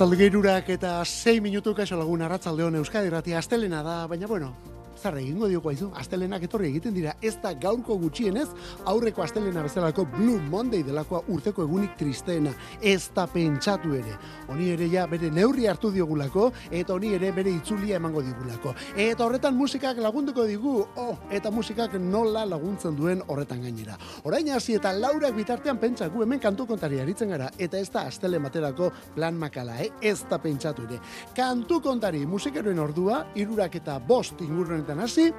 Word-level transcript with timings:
Arratzalde 0.00 0.16
gehirurak 0.16 0.68
eta 0.72 0.90
6 1.04 1.42
minutu 1.44 1.74
kaixo 1.76 1.98
lagun 2.00 2.22
arratzalde 2.24 2.64
hon 2.64 2.78
Euskadi 2.78 3.10
Ratia 3.12 3.36
astelena 3.36 3.82
da, 3.84 4.06
baina 4.08 4.26
bueno, 4.26 4.54
zer 5.00 5.16
egingo 5.20 5.48
dioko 5.48 5.70
aizu, 5.72 5.88
astelenak 5.96 6.44
etorri 6.44 6.68
egiten 6.70 6.94
dira, 6.94 7.14
ez 7.24 7.34
da 7.42 7.52
gaurko 7.56 7.96
gutxienez, 8.02 8.46
aurreko 8.90 9.24
astelena 9.24 9.62
bezalako 9.64 10.04
Blue 10.12 10.40
Monday 10.52 10.84
delakoa 10.84 11.22
urteko 11.32 11.64
egunik 11.64 11.96
tristeena, 12.00 12.52
ez 12.82 13.10
da 13.16 13.26
pentsatu 13.30 13.94
ere. 13.96 14.16
Honi 14.50 14.70
ere 14.74 14.88
ja 14.92 15.06
bere 15.10 15.30
neurri 15.32 15.66
hartu 15.70 15.90
diogulako, 15.94 16.50
eta 16.70 16.94
honi 16.94 17.14
ere 17.16 17.32
bere 17.36 17.52
itzulia 17.54 17.96
emango 18.00 18.22
digulako. 18.26 18.74
Eta 18.96 19.24
horretan 19.24 19.56
musikak 19.56 20.00
lagunduko 20.04 20.44
digu, 20.48 20.76
oh, 21.00 21.14
eta 21.30 21.52
musikak 21.54 21.96
nola 22.00 22.44
laguntzen 22.48 22.96
duen 22.98 23.24
horretan 23.28 23.64
gainera. 23.64 23.96
Orain 24.28 24.52
hasi 24.52 24.76
eta 24.76 24.92
laurak 24.96 25.34
bitartean 25.36 25.80
pentsa 25.80 26.10
gu 26.12 26.24
hemen 26.26 26.42
kantu 26.42 26.66
kontari 26.68 27.00
aritzen 27.00 27.32
gara, 27.32 27.50
eta 27.58 27.80
ez 27.80 27.88
da 27.90 28.04
astele 28.10 28.38
materako 28.42 28.90
plan 29.14 29.38
makala, 29.38 29.78
eh? 29.80 29.90
ez 30.02 30.18
da 30.28 30.38
pentsatu 30.42 30.84
ere. 30.88 31.00
Kantu 31.36 31.80
kontari 31.84 32.26
musikeroen 32.26 32.78
ordua, 32.82 33.22
irurak 33.40 33.80
eta 33.80 33.98
bost 33.98 34.40
ingurren 34.44 34.84
honetan 34.90 35.00
hasi 35.00 35.32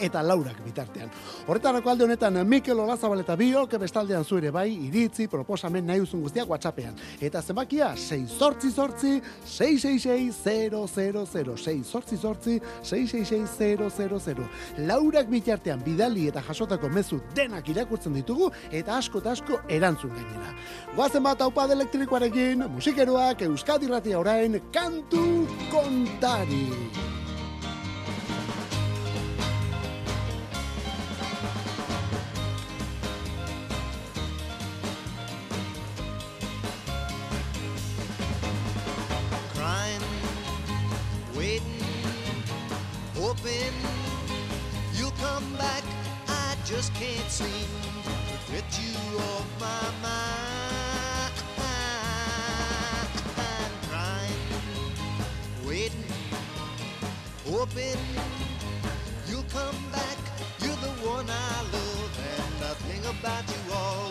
eta 0.00 0.22
laurak 0.24 0.56
bitartean. 0.64 1.10
Horretarako 1.46 1.90
alde 1.90 2.04
honetan 2.06 2.46
Mikel 2.48 2.78
Olazabal 2.80 3.20
eta 3.20 3.36
Biok 3.36 3.74
bestaldean 3.82 4.24
zu 4.24 4.40
bai 4.52 4.72
iritzi 4.72 5.26
proposamen 5.28 5.86
nahi 5.86 6.00
uzun 6.00 6.22
guztiak 6.22 6.48
WhatsAppean. 6.48 6.94
Eta 7.20 7.42
zenbakia 7.42 7.96
6 7.96 8.38
sortzi 8.38 8.70
sortzi 8.70 9.22
666 9.44 11.84
sortzi 11.84 12.16
sortzi 12.16 12.60
666 12.82 14.46
Laurak 14.78 15.28
bitartean 15.28 15.82
bidali 15.84 16.28
eta 16.28 16.40
jasotako 16.40 16.88
mezu 16.88 17.20
denak 17.34 17.68
irakurtzen 17.68 18.14
ditugu 18.14 18.50
eta 18.70 18.96
asko 18.96 19.18
eta 19.18 19.30
asko 19.32 19.60
erantzun 19.68 20.14
gainera. 20.14 20.54
Goazen 20.96 21.22
bat 21.22 21.40
haupa 21.40 21.64
elektrikoarekin, 21.64 22.64
musikeroak 22.70 23.42
Euskadi 23.42 23.86
Ratia 23.86 24.18
orain 24.18 24.60
kantu 24.72 25.46
kontari. 25.70 27.29
Hoping 43.30 43.72
you'll 44.94 45.16
come 45.22 45.44
back. 45.56 45.84
I 46.26 46.56
just 46.64 46.92
can't 46.94 47.30
seem 47.30 47.68
to 48.04 48.52
get 48.52 48.64
you 48.82 49.18
off 49.18 49.46
my 49.60 49.82
mind. 50.02 51.34
I'm 53.38 53.72
crying, 53.88 54.42
waiting, 55.64 56.12
hoping 57.48 58.02
you'll 59.28 59.50
come 59.54 59.78
back. 59.92 60.18
You're 60.62 60.80
the 60.86 60.94
one 61.06 61.30
I 61.30 61.62
love, 61.74 62.12
and 62.34 62.64
I 62.64 62.74
think 62.88 63.04
about 63.04 63.44
you 63.48 63.72
all 63.72 64.09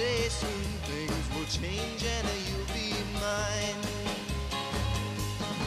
deixe 0.00 0.59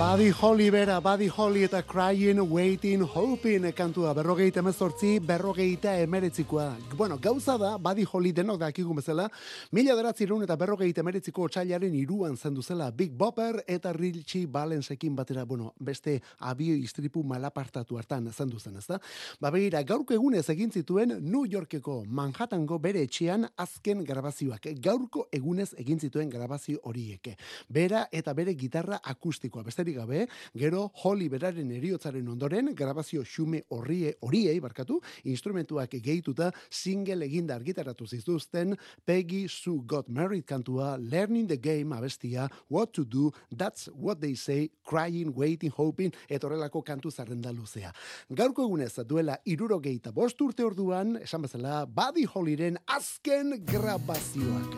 Buddy 0.03 0.31
Holly 0.31 0.69
bera, 0.69 0.99
Buddy 0.99 1.29
Holly 1.29 1.63
eta 1.63 1.81
Crying, 1.81 2.37
Waiting, 2.51 3.01
Hoping 3.01 3.71
kantua 3.71 4.13
berrogeita 4.13 4.59
emezortzi, 4.59 5.19
berrogeita 5.19 5.97
emeretzikoa. 5.97 6.75
Bueno, 6.97 7.17
gauza 7.17 7.57
da, 7.57 7.77
Buddy 7.77 8.03
Holly 8.11 8.33
denok 8.33 8.59
dakigun 8.59 8.97
bezala, 8.99 9.29
mila 9.71 9.95
deratzirun 9.95 10.43
eta 10.43 10.57
berrogeita 10.59 10.99
emeretziko 11.01 11.45
otxailaren 11.47 11.95
iruan 11.95 12.35
zendu 12.35 12.61
zela 12.61 12.89
Big 12.91 13.13
Bopper 13.15 13.63
eta 13.65 13.93
Richie 13.93 14.45
Valensekin 14.45 15.15
batera, 15.15 15.45
bueno, 15.45 15.73
beste 15.79 16.21
abio 16.39 16.75
istripu 16.75 17.23
malapartatu 17.23 17.97
hartan 17.97 18.29
zendu 18.33 18.59
zen, 18.59 18.75
ezta? 18.77 18.99
Ba 19.39 19.51
begira, 19.55 19.81
gaurko 19.83 20.13
egunez 20.13 20.49
egin 20.49 20.69
zituen 20.69 21.15
New 21.21 21.45
Yorkeko 21.45 22.03
Manhattango 22.05 22.77
bere 22.77 23.01
etxean 23.07 23.47
azken 23.55 24.03
grabazioak. 24.03 24.67
Gaurko 24.83 25.29
egunez 25.31 25.71
egin 25.77 25.99
zituen 25.99 26.29
grabazio 26.29 26.83
horiek. 26.83 27.37
Bera 27.69 28.09
eta 28.11 28.33
bere 28.33 28.53
gitarra 28.53 28.99
akustikoa, 29.01 29.63
besterik 29.63 29.92
dudarik 29.93 29.97
gabe, 29.97 30.27
gero 30.55 30.91
Holly 31.03 31.29
beraren 31.29 31.71
eriotzaren 31.71 32.27
ondoren, 32.27 32.73
grabazio 32.75 33.23
xume 33.23 33.63
horrie 33.69 34.15
horiei 34.21 34.59
barkatu, 34.59 34.99
instrumentuak 35.23 35.91
gehituta 36.01 36.51
single 36.69 37.25
eginda 37.25 37.55
argitaratu 37.55 38.05
zituzten 38.07 38.77
Peggy 39.05 39.47
Sue 39.47 39.81
Got 39.85 40.09
Married 40.09 40.45
kantua, 40.45 40.97
Learning 40.97 41.47
the 41.47 41.57
Game 41.57 41.95
abestia, 41.95 42.49
What 42.69 42.93
to 42.93 43.05
Do, 43.05 43.31
That's 43.55 43.89
What 43.93 44.19
They 44.19 44.35
Say, 44.35 44.71
Crying, 44.83 45.33
Waiting, 45.35 45.71
Hoping, 45.71 46.13
etorrelako 46.29 46.83
kantu 46.83 47.11
zarrenda 47.11 47.51
luzea. 47.51 47.93
Gaurko 48.29 48.63
egunez 48.63 48.93
duela 49.07 49.39
iruro 49.45 49.79
geita 49.79 50.11
bost 50.11 50.39
urte 50.41 50.63
orduan, 50.63 51.17
esan 51.23 51.41
bezala, 51.41 51.85
Buddy 51.85 52.25
Hollyren 52.25 52.77
azken 52.87 53.59
grabazioak. 53.65 54.77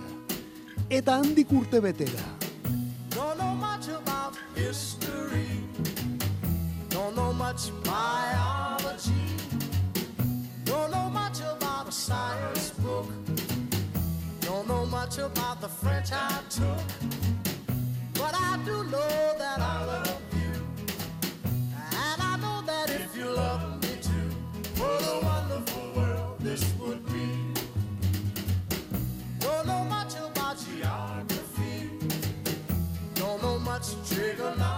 Eta 0.90 1.18
handik 1.18 1.52
urte 1.52 1.82
betera. 1.82 2.45
History. 4.66 5.48
Don't 6.90 7.16
know 7.16 7.32
much 7.34 7.62
biology. 7.84 9.28
Don't 10.64 10.90
know 10.90 11.08
much 11.22 11.40
about 11.42 11.88
a 11.88 11.92
science 11.92 12.72
book. 12.86 13.08
Don't 14.42 14.68
know 14.68 14.84
much 14.88 15.20
about 15.20 15.62
the 15.62 15.68
French 15.68 16.10
I 16.12 16.42
took. 16.50 16.88
But 18.16 18.34
I 18.34 18.60
do 18.66 18.76
know 18.94 19.18
that 19.38 19.60
Don't. 34.38 34.75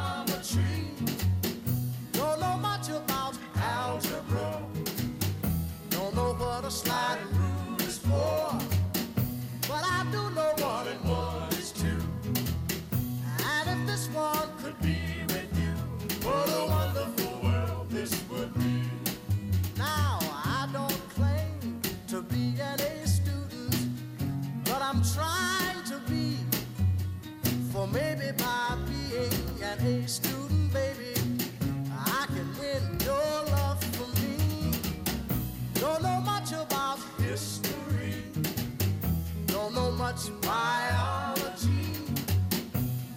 Biology, 40.42 41.94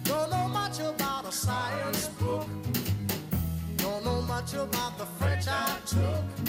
don't 0.03 0.29
know 0.29 0.47
much 0.47 0.79
about 0.79 1.25
a 1.25 1.31
science 1.31 2.07
book, 2.19 2.47
don't 3.77 4.05
know 4.05 4.21
much 4.21 4.53
about 4.53 4.97
the 4.99 5.05
French 5.05 5.47
I 5.47 5.77
took. 5.85 6.40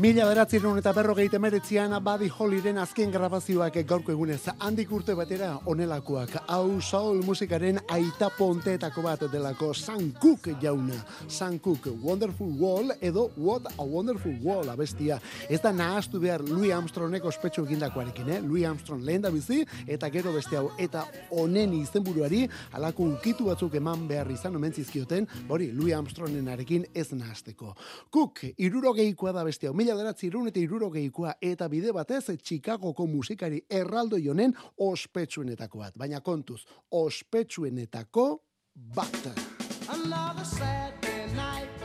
Mila 0.00 0.24
beratzieron 0.24 0.78
eta 0.80 0.94
berrogeita 0.96 1.36
meretzian 1.36 1.92
Buddy 2.00 2.30
Hollyren 2.32 2.78
azken 2.80 3.10
grabazioak 3.12 3.74
gaurko 3.84 4.14
egunez 4.14 4.38
handik 4.64 4.88
urte 4.96 5.12
batera 5.12 5.50
onelakoak. 5.68 6.38
Hau 6.48 6.80
Saul 6.80 7.18
musikaren 7.26 7.76
aita 7.84 8.30
ponteetako 8.32 9.04
bat 9.04 9.26
delako 9.28 9.74
Sam 9.74 10.06
Cooke 10.22 10.54
jauna. 10.62 10.96
Sam 11.28 11.58
Cooke, 11.58 11.90
Wonderful 11.90 12.54
Wall 12.56 12.94
edo 13.02 13.26
What 13.36 13.68
a 13.76 13.84
Wonderful 13.84 14.38
Wall 14.40 14.70
abestia. 14.72 15.18
Ez 15.50 15.60
da 15.60 15.70
nahastu 15.70 16.18
behar 16.18 16.40
Louis 16.48 16.72
Armstrongeko 16.72 17.28
ospetsu 17.28 17.66
egindakoarekin, 17.68 18.30
eh? 18.30 18.40
Louis 18.40 18.64
Armstrong 18.64 19.04
lehen 19.04 19.20
da 19.20 19.28
bizi 19.28 19.66
eta 19.86 20.08
gero 20.08 20.32
beste 20.32 20.56
hau 20.56 20.70
eta 20.78 21.04
honen 21.28 21.76
izenburuari 21.82 22.46
halako 22.72 23.10
ukitu 23.18 23.50
batzuk 23.52 23.76
eman 23.76 24.08
behar 24.08 24.32
izan 24.32 24.56
omen 24.56 24.72
hori 25.48 25.70
Louis 25.72 25.92
Armstrongenarekin 25.92 26.86
ez 26.94 27.12
nahasteko. 27.12 27.76
Cook, 28.10 28.46
irurogeikoa 28.56 29.36
da 29.36 29.44
beste 29.44 29.68
hau, 29.68 29.74
mila 29.74 29.89
beratzi 29.96 30.26
irun 30.26 30.48
eta 30.48 30.60
irurogeikoa 30.60 31.34
eta 31.42 31.68
bide 31.68 31.92
batez 31.92 32.36
Chicagoko 32.42 33.06
musikari 33.06 33.62
erraldoi 33.70 34.26
honen 34.28 34.54
ospetsuenetako 34.78 35.78
bat. 35.78 35.96
Baina 35.96 36.20
kontuz, 36.20 36.64
ospetsuenetako 36.90 38.26
bat. 38.74 39.26
Another 39.88 40.44
Saturday 40.44 41.26
night 41.34 41.79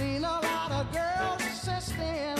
seen 0.00 0.24
a 0.24 0.40
lot 0.48 0.70
of 0.72 0.84
girls 0.92 1.42
since 1.64 1.88
then. 2.00 2.38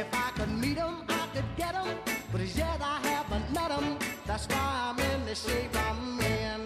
If 0.00 0.08
I 0.26 0.28
could 0.36 0.52
meet 0.62 0.78
'em, 0.78 0.94
I 1.20 1.24
could 1.34 1.50
get 1.62 1.74
'em. 1.74 1.88
But 2.32 2.40
as 2.46 2.56
yet 2.56 2.80
I 2.94 2.96
haven't 3.10 3.46
met 3.56 3.70
'em. 3.78 3.86
That's 4.28 4.46
why 4.52 4.68
I'm 4.86 4.98
in 5.10 5.20
the 5.28 5.36
shape 5.44 5.74
I'm 5.88 6.20
in. 6.42 6.60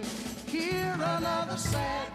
Here 0.55 0.97
another 1.17 1.59
Saturday 1.73 2.14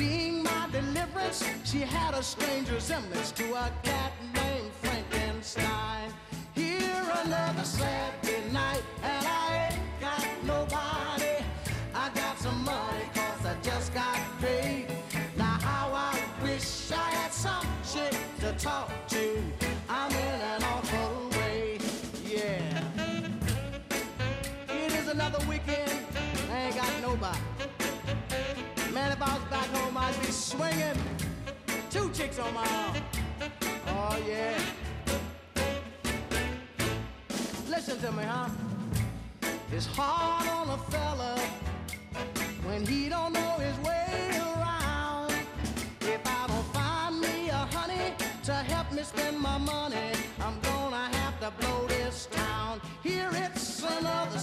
being 0.00 0.42
my 0.42 0.66
deliverance, 0.72 1.44
she 1.62 1.80
had 1.80 2.14
a 2.14 2.22
strange 2.22 2.70
resemblance 2.70 3.32
to 3.32 3.44
a 3.52 3.70
cat 3.82 4.12
named 4.34 4.72
Frankenstein. 4.80 6.10
Here 6.54 7.04
another 7.22 7.64
Saturday 7.64 8.29
swinging 30.50 30.98
two 31.90 32.10
chicks 32.10 32.36
on 32.40 32.52
my 32.52 32.66
arm. 32.66 32.96
Oh, 33.86 34.18
yeah. 34.28 34.58
Listen 37.68 37.96
to 38.00 38.10
me, 38.10 38.24
huh? 38.24 38.48
It's 39.70 39.86
hard 39.86 40.48
on 40.48 40.70
a 40.70 40.78
fella 40.90 41.38
when 42.64 42.84
he 42.84 43.08
don't 43.08 43.32
know 43.32 43.54
his 43.66 43.78
way 43.86 44.30
around. 44.48 45.32
If 46.00 46.20
I 46.26 46.46
don't 46.48 46.68
find 46.74 47.20
me 47.20 47.50
a 47.50 47.62
honey 47.76 48.14
to 48.42 48.52
help 48.52 48.90
me 48.90 49.04
spend 49.04 49.38
my 49.38 49.58
money, 49.58 50.10
I'm 50.40 50.58
gonna 50.62 51.06
have 51.18 51.38
to 51.44 51.52
blow 51.60 51.86
this 51.86 52.26
town. 52.26 52.80
Here 53.04 53.30
it's 53.34 53.84
another 53.84 54.40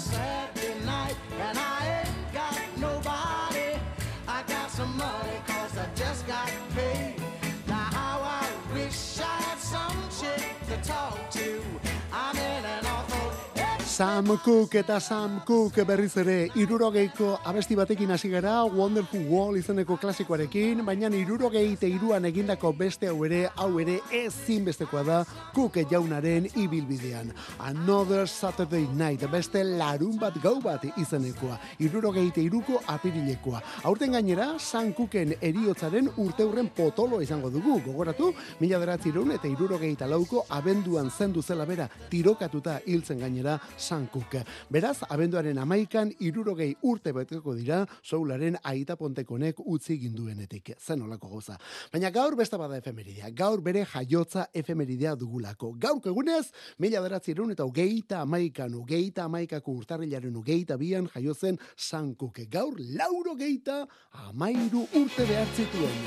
Sam 13.98 14.38
Cook 14.46 14.76
eta 14.76 15.00
Sam 15.02 15.40
Cook 15.42 15.80
berriz 15.90 16.12
ere 16.22 16.52
irurogeiko 16.62 17.32
abesti 17.50 17.74
batekin 17.76 18.12
hasi 18.14 18.30
gara 18.30 18.60
Wonderful 18.64 19.24
Wall 19.26 19.56
izeneko 19.58 19.96
klasikoarekin, 19.98 20.84
baina 20.86 21.10
irurogei 21.10 21.76
iruan 21.82 22.26
egindako 22.26 22.74
beste 22.78 23.08
hau 23.08 23.26
ere, 23.26 23.50
hau 23.56 23.80
ere 23.80 24.00
ezin 24.14 24.66
bestekoa 24.66 25.02
da 25.04 25.24
Cook 25.52 25.80
jaunaren 25.90 26.46
ibilbidean. 26.56 27.34
Another 27.58 28.28
Saturday 28.28 28.86
Night, 28.94 29.26
beste 29.32 29.64
larun 29.64 30.20
bat 30.20 30.38
gau 30.44 30.62
bat 30.62 30.86
izenekoa, 30.96 31.58
irurogei 31.80 32.32
iruko 32.36 32.80
apirilekoa. 32.86 33.64
Aurten 33.84 34.12
gainera, 34.12 34.60
Sam 34.60 34.94
Cooken 34.94 35.34
eriotzaren 35.42 36.12
urteurren 36.18 36.70
potolo 36.70 37.20
izango 37.20 37.50
dugu, 37.50 37.82
gogoratu, 37.84 38.32
mila 38.60 38.78
beratzireun 38.78 39.32
eta 39.32 39.48
irurogei 39.48 39.96
lauko 40.06 40.46
abenduan 40.50 41.10
zendu 41.10 41.42
zela 41.42 41.66
bera 41.66 41.90
tirokatuta 42.12 42.80
hiltzen 42.86 43.18
gainera 43.18 43.60
San 43.88 44.08
Cook. 44.12 44.36
Beraz, 44.70 44.98
abenduaren 45.08 45.58
amaikan 45.64 46.10
irurogei 46.20 46.74
urte 46.84 47.14
beteko 47.16 47.54
dira 47.56 47.86
soularen 48.04 48.58
aita 48.68 48.98
pontekonek 49.00 49.62
utzi 49.64 49.96
ginduenetik. 50.02 50.74
Zen 50.76 51.06
olako 51.06 51.30
goza. 51.38 51.56
Baina 51.94 52.12
gaur 52.12 52.36
besta 52.36 52.60
bada 52.60 52.76
efemeridea. 52.82 53.32
Gaur 53.32 53.64
bere 53.64 53.86
jaiotza 53.88 54.50
efemeridea 54.54 55.16
dugulako. 55.16 55.72
Gaur 55.80 56.02
egunez, 56.12 56.50
mila 56.84 57.02
beratzi 57.06 57.32
erun 57.32 57.56
eta 57.56 57.64
ugeita 57.70 58.20
amaikan, 58.26 58.76
ugeita 58.76 59.24
amaikako 59.30 59.78
urtarrilaren 59.80 60.36
ugeita 60.36 60.76
bian 60.78 61.08
jaiotzen 61.14 61.60
San 61.78 62.14
Cook. 62.20 62.44
Gaur 62.52 62.76
lauro 63.00 63.38
geita 63.40 63.86
amairu 64.28 64.84
urte 65.00 65.30
behartzituen. 65.32 66.04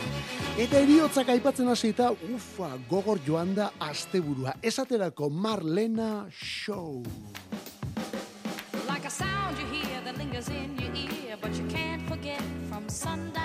Eta 0.61 0.85
eriotzak 0.85 1.33
aipatzen 1.33 1.73
hasita, 1.73 2.13
ufa, 2.35 2.75
gogor 2.93 3.25
joan 3.25 3.57
da 3.57 3.73
asteburua. 3.89 4.59
Esaterako 4.61 5.33
Marlena 5.33 6.27
Show. 6.29 7.01
Lingers 10.41 10.49
in 10.49 10.79
your 10.79 10.95
ear, 10.95 11.37
but 11.41 11.55
you 11.55 11.65
can't 11.67 12.03
forget 12.09 12.43
from 12.69 12.89
sundown 12.89 13.40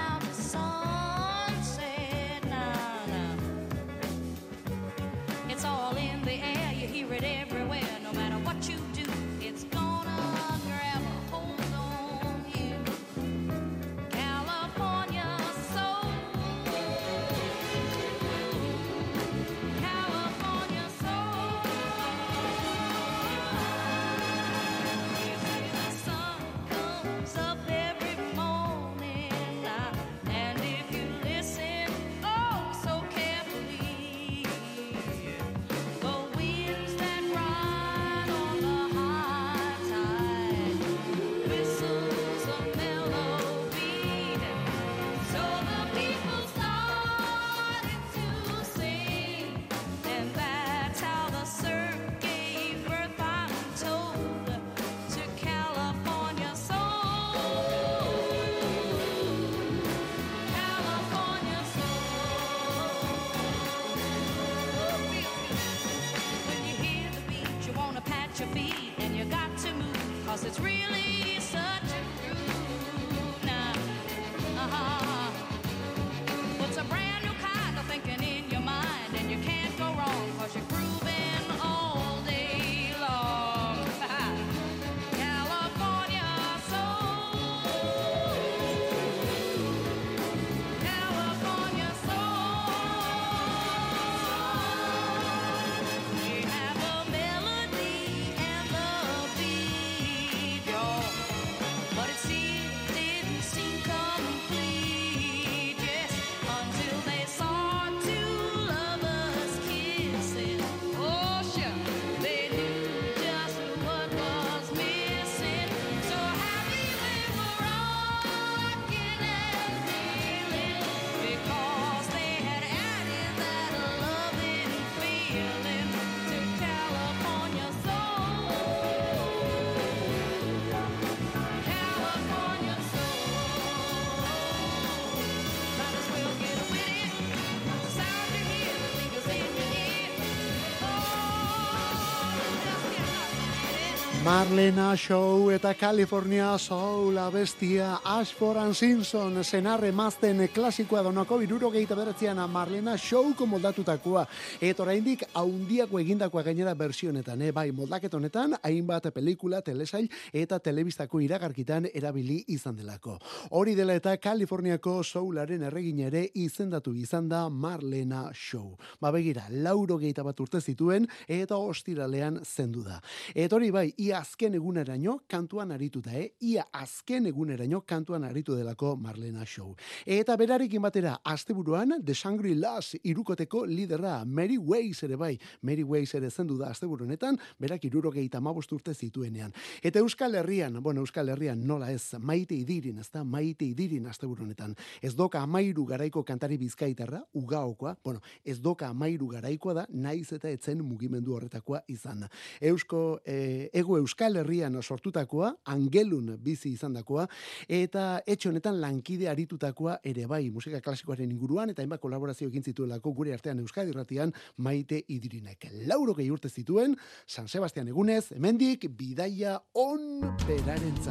Marlena 144.36 144.98
Show 144.98 145.50
eta 145.50 145.74
California 145.80 146.58
Soul 146.60 147.18
abestia 147.18 148.02
Ashford 148.04 148.58
and 148.58 148.76
Simpson 148.76 149.44
senarre 149.46 149.94
mazten 149.96 150.50
klasikoa 150.52 151.04
donako 151.06 151.38
iruro 151.40 151.70
gehieta 151.72 151.96
beretzean 151.96 152.42
Marlena 152.52 152.98
Show 152.98 153.32
moldatutakoa. 153.48 154.26
Eta 154.60 154.84
oraindik 154.84 155.24
haundiako 155.36 156.00
egindakoa 156.00 156.44
gainera 156.46 156.74
versionetan, 156.80 157.42
eh? 157.44 157.52
bai 157.52 157.68
moldaket 157.76 158.14
honetan 158.16 158.56
hainbat 158.64 159.10
pelikula, 159.14 159.60
telesail 159.62 160.08
eta 160.32 160.62
telebistako 160.64 161.20
iragarkitan 161.26 161.90
erabili 161.92 162.38
izan 162.56 162.78
delako. 162.78 163.18
Hori 163.58 163.74
dela 163.76 163.98
eta 164.00 164.16
Kaliforniako 164.22 165.02
Soularen 165.04 165.66
erregin 165.68 166.00
ere 166.08 166.22
izendatu 166.40 166.94
izan 166.96 167.28
da 167.30 167.50
Marlena 167.50 168.30
Show. 168.34 168.78
Ba 169.02 169.12
begira, 169.12 169.44
lauro 169.50 169.98
gehieta 170.00 170.24
bat 170.24 170.40
urte 170.40 170.62
zituen 170.62 171.08
eta 171.28 171.58
ostiralean 171.60 172.40
zendu 172.46 172.86
da. 172.88 173.02
Eta 173.36 173.60
hori 173.60 173.74
bai, 173.76 173.90
ia 173.98 174.22
azken 174.24 174.56
eguneraino 174.56 175.18
kantuan 175.28 175.76
arituta, 175.76 176.16
eh? 176.16 176.30
Ia 176.48 176.68
azken 176.72 177.28
eguneraino 177.28 177.84
kantuan 177.84 178.24
aritu 178.24 178.56
delako 178.56 178.96
Marlena 178.96 179.44
Show. 179.44 179.74
Eta 180.06 180.40
berarekin 180.40 180.82
batera, 180.82 181.18
asteburuan, 181.24 182.00
The 182.06 182.16
Shangri-Las 182.16 182.96
irukoteko 183.04 183.66
lidera, 183.68 184.22
Mary 184.26 184.58
Weiss 184.58 185.04
ere 185.04 185.25
bai, 185.26 185.40
Mary 185.62 185.84
Weiss 185.84 186.16
ere 186.18 186.30
zendu 186.30 186.58
da 186.60 186.70
asteburu 186.70 187.06
honetan, 187.06 187.38
berak 187.60 187.86
irurogeita 187.88 188.42
mabost 188.44 188.72
urte 188.76 188.94
zituenean. 188.94 189.54
Eta 189.84 190.00
Euskal 190.00 190.36
Herrian, 190.36 190.82
bueno, 190.84 191.02
Euskal 191.02 191.30
Herrian 191.34 191.64
nola 191.66 191.92
ez, 191.92 192.14
maite 192.20 192.56
idirin, 192.56 193.00
ez 193.02 193.10
da, 193.14 193.24
maite 193.24 193.66
idirin 193.66 194.06
asteburu 194.12 194.46
honetan. 194.46 194.76
Ez 195.02 195.16
doka 195.16 195.42
amairu 195.42 195.86
garaiko 195.90 196.24
kantari 196.24 196.58
bizkaitarra, 196.62 197.24
ugaokoa, 197.34 197.96
bueno, 198.04 198.22
ez 198.46 198.60
doka 198.62 198.90
amairu 198.92 199.30
garaikoa 199.34 199.74
da, 199.82 199.86
naiz 199.90 200.28
eta 200.36 200.52
etzen 200.52 200.84
mugimendu 200.86 201.36
horretakoa 201.36 201.82
izan. 201.92 202.26
Eusko, 202.62 203.22
eh, 203.26 203.70
ego 203.74 203.98
Euskal 203.98 204.38
Herrian 204.42 204.78
sortutakoa, 204.82 205.54
angelun 205.72 206.36
bizi 206.44 206.74
izandakoa, 206.76 207.28
eta 207.68 208.22
etxe 208.26 208.50
honetan 208.50 208.80
lankide 208.82 209.30
aritutakoa 209.32 210.00
ere 210.04 210.28
bai 210.30 210.44
musika 210.52 210.82
klasikoaren 210.82 211.32
inguruan, 211.32 211.72
eta 211.72 211.82
hainbat 211.82 212.04
kolaborazio 212.04 212.50
egin 212.52 212.64
zituelako 212.64 213.14
gure 213.16 213.34
artean 213.34 213.60
Euskadi 213.64 213.94
irratian 213.96 214.34
maite 214.58 215.02
idirinek. 215.16 215.70
Lauro 215.88 216.14
gehi 216.14 216.30
urte 216.32 216.50
zituen, 216.50 216.96
San 217.26 217.48
Sebastian 217.48 217.88
egunez, 217.92 218.32
hemendik 218.36 218.90
bidaia 218.98 219.60
on 219.74 220.22
beraren 220.46 221.02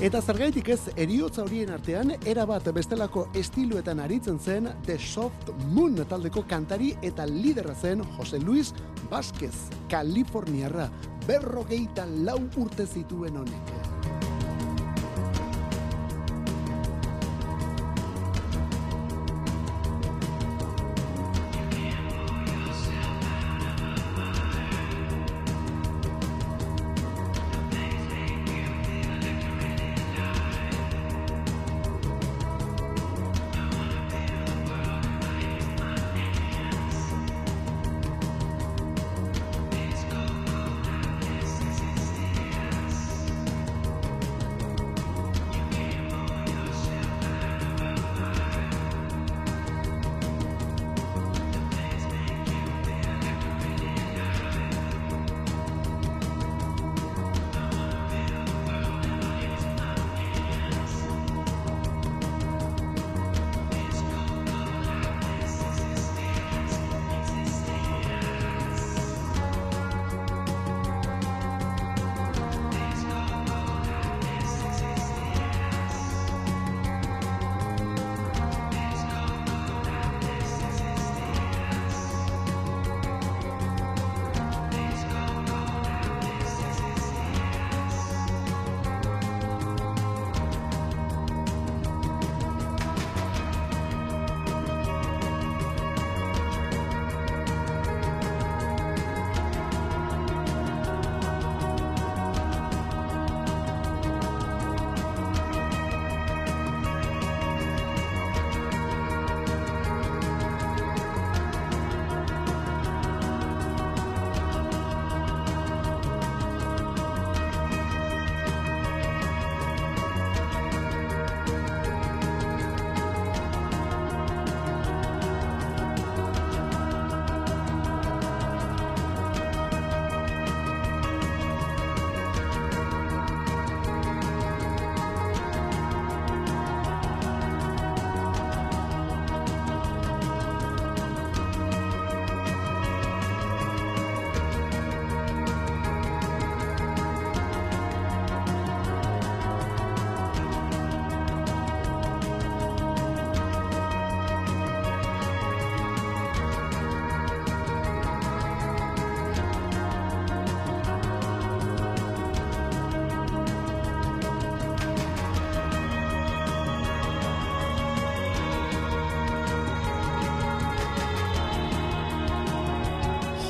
Eta 0.00 0.22
zergaitik 0.24 0.70
ez 0.72 0.80
eriotza 0.96 1.42
horien 1.44 1.74
artean, 1.74 2.14
erabat 2.24 2.70
bestelako 2.72 3.26
estiluetan 3.36 4.00
aritzen 4.00 4.40
zen 4.40 4.70
The 4.86 4.96
Soft 4.96 5.52
Moon 5.74 6.00
taldeko 6.08 6.46
kantari 6.48 6.94
eta 7.04 7.28
liderra 7.28 7.74
zen 7.74 8.00
Jose 8.16 8.40
Luis 8.40 8.72
Vázquez, 9.10 9.68
Kaliforniarra, 9.92 10.88
berrogeita 11.28 12.08
lau 12.24 12.40
urte 12.56 12.88
zituen 12.88 13.36
honek. 13.44 13.99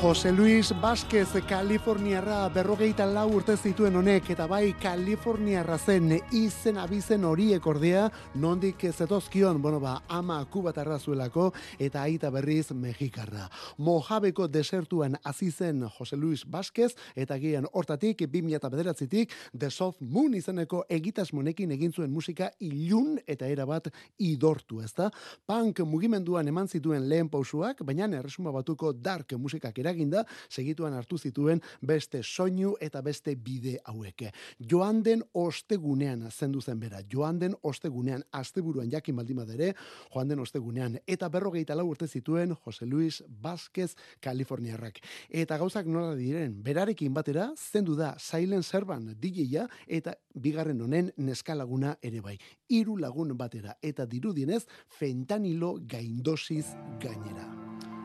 Jose 0.01 0.31
Luis 0.31 0.73
Vázquez 0.81 1.29
Kaliforniarra 1.47 2.49
berrogeita 2.49 3.05
lau 3.05 3.35
urte 3.35 3.53
zituen 3.53 3.93
honek 3.99 4.31
eta 4.33 4.47
bai 4.49 4.71
Kaliforniarra 4.81 5.75
zen 5.77 6.15
izen 6.33 6.79
abizen 6.81 7.21
horiek 7.29 7.67
ordea 7.69 8.07
nondik 8.33 8.81
zetozkion, 8.89 9.61
bueno 9.61 9.79
ba, 9.79 9.99
ama 10.09 10.39
kubatarra 10.49 10.97
zuelako 10.97 11.51
eta 11.77 12.01
aita 12.01 12.31
berriz 12.33 12.71
mexikarra. 12.73 13.45
Mojabeko 13.77 14.47
desertuan 14.47 15.19
hasi 15.23 15.51
zen 15.51 15.85
Jose 15.99 16.17
Luis 16.17 16.47
Vázquez 16.49 16.95
eta 17.15 17.37
gian 17.37 17.67
hortatik 17.71 18.25
2009tik 18.25 19.29
The 19.55 19.69
Soft 19.69 20.01
Moon 20.01 20.33
izeneko 20.33 20.83
egitasmonekin 20.89 21.77
egin 21.77 21.93
zuen 21.93 22.09
musika 22.09 22.49
ilun 22.59 23.19
eta 23.27 23.45
erabat 23.45 23.91
idortu, 24.17 24.81
ezta? 24.81 25.11
Punk 25.45 25.85
mugimenduan 25.85 26.47
eman 26.47 26.67
zituen 26.67 27.07
lehen 27.07 27.29
pausuak, 27.29 27.85
baina 27.85 28.09
erresuma 28.17 28.49
batuko 28.49 28.93
dark 28.93 29.37
musikak 29.37 29.77
eraginda, 29.91 30.25
segituan 30.49 30.93
hartu 30.93 31.17
zituen 31.17 31.61
beste 31.81 32.23
soinu 32.23 32.75
eta 32.81 33.01
beste 33.01 33.35
bide 33.35 33.77
hauek. 33.85 34.25
Joan 34.59 35.03
den 35.03 35.23
ostegunean 35.33 36.29
zendu 36.31 36.61
zen 36.61 36.79
bera, 36.79 37.01
joan 37.11 37.39
den 37.39 37.55
ostegunean, 37.61 38.23
asteburuan 38.31 38.89
jakin 38.91 39.15
baldin 39.15 39.41
badere, 39.41 39.73
joan 40.13 40.31
den 40.31 40.39
ostegunean, 40.39 40.97
eta 41.07 41.29
berrogeita 41.29 41.75
lau 41.75 41.87
urte 41.91 42.07
zituen 42.07 42.55
Jose 42.63 42.85
Luis 42.85 43.21
Vázquez 43.41 43.95
Kaliforniarrak. 44.21 45.01
Eta 45.29 45.57
gauzak 45.57 45.85
nola 45.85 46.15
diren, 46.15 46.55
berarekin 46.63 47.13
batera, 47.13 47.51
zendu 47.57 47.95
da 47.95 48.15
Silent 48.19 48.65
Servan 48.65 49.11
DJ-a 49.19 49.67
eta 49.87 50.15
bigarren 50.33 50.81
honen 50.81 51.11
neskalaguna 51.17 51.97
ere 52.01 52.21
bai. 52.21 52.37
Hiru 52.69 52.97
lagun 52.97 53.35
batera 53.37 53.75
eta 53.81 54.05
dirudienez 54.05 54.63
fentanilo 54.87 55.77
gaindosiz 55.87 56.65
gainera. 57.01 57.47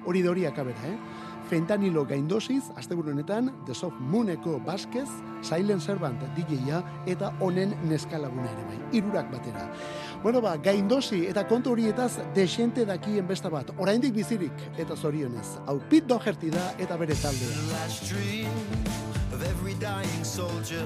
Hori 0.07 0.23
da 0.23 0.31
hori 0.31 0.47
akabera, 0.47 0.93
eh? 0.93 1.26
Fentanilo 1.47 2.05
gaindosiz, 2.05 2.65
asteburu 2.77 3.13
honetan, 3.13 3.53
The 3.67 3.75
Soft 3.75 4.01
Mooneko 4.01 4.59
Baskez, 4.65 5.09
Silent 5.43 5.83
Servant 5.83 6.21
DJ-a 6.35 6.83
eta 7.07 7.31
honen 7.41 7.75
neskalaguna 7.87 8.51
ere 8.51 8.65
bai. 8.67 8.79
Irurak 8.99 9.31
batera. 9.31 9.69
Bueno 10.23 10.41
ba, 10.43 10.57
gaindosi 10.57 11.25
eta 11.31 11.47
kontu 11.47 11.73
horietaz 11.77 12.19
desente 12.35 12.85
dakien 12.85 13.27
besta 13.29 13.49
bat. 13.49 13.71
Oraindik 13.79 14.15
bizirik 14.15 14.67
eta 14.77 14.97
zorionez. 14.97 15.47
Hau 15.67 15.79
Pete 15.91 16.07
Doherty 16.09 16.51
da 16.51 16.73
eta 16.79 16.97
bere 16.97 17.15
taldea. 17.15 17.55
Every 19.47 19.75
dying 19.75 20.25
soldier. 20.25 20.85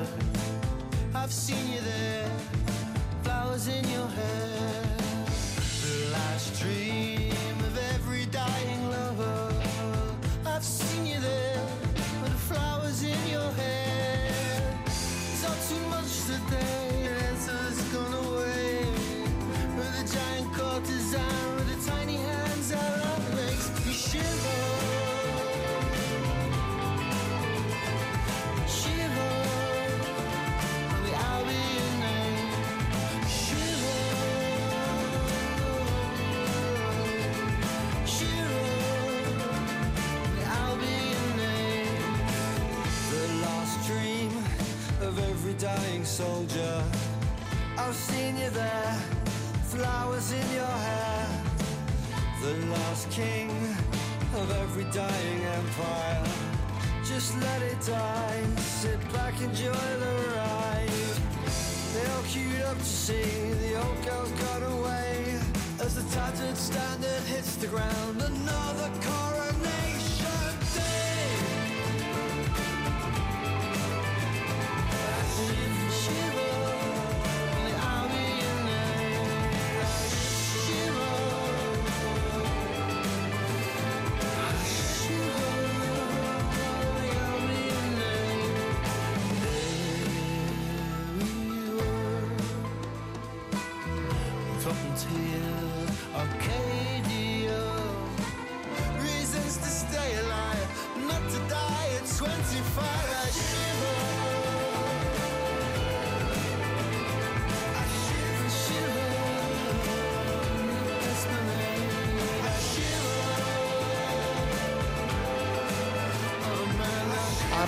I've 1.14 1.32
seen 1.32 1.72
you 1.72 1.80
there, 1.80 2.28
flowers 3.22 3.66
in 3.68 3.84
your 3.88 4.08
hair. 4.08 4.82
The 5.82 6.12
last 6.12 6.60
dream 6.60 7.56
of 7.66 7.78
every 7.94 8.26
dying 8.26 8.69
soldier. 46.20 46.84
I've 47.78 47.94
seen 47.94 48.36
you 48.36 48.50
there, 48.50 48.94
flowers 49.72 50.32
in 50.32 50.46
your 50.60 50.76
hair. 50.88 51.26
The 52.42 52.54
last 52.74 53.10
king 53.10 53.50
of 54.40 54.46
every 54.62 54.84
dying 55.00 55.42
empire. 55.58 56.26
Just 57.04 57.30
let 57.46 57.60
it 57.62 57.80
die, 57.86 58.42
sit 58.56 59.00
back, 59.14 59.34
enjoy 59.40 59.86
the 60.04 60.14
ride. 60.36 61.10
They 61.94 62.04
all 62.12 62.24
queued 62.32 62.62
up 62.70 62.78
to 62.78 62.92
see 63.06 63.30
the 63.64 63.72
old 63.82 63.98
girl's 64.06 64.32
gone 64.44 64.64
away. 64.76 65.40
As 65.84 65.92
the 65.98 66.06
tattered 66.16 66.56
standard 66.56 66.99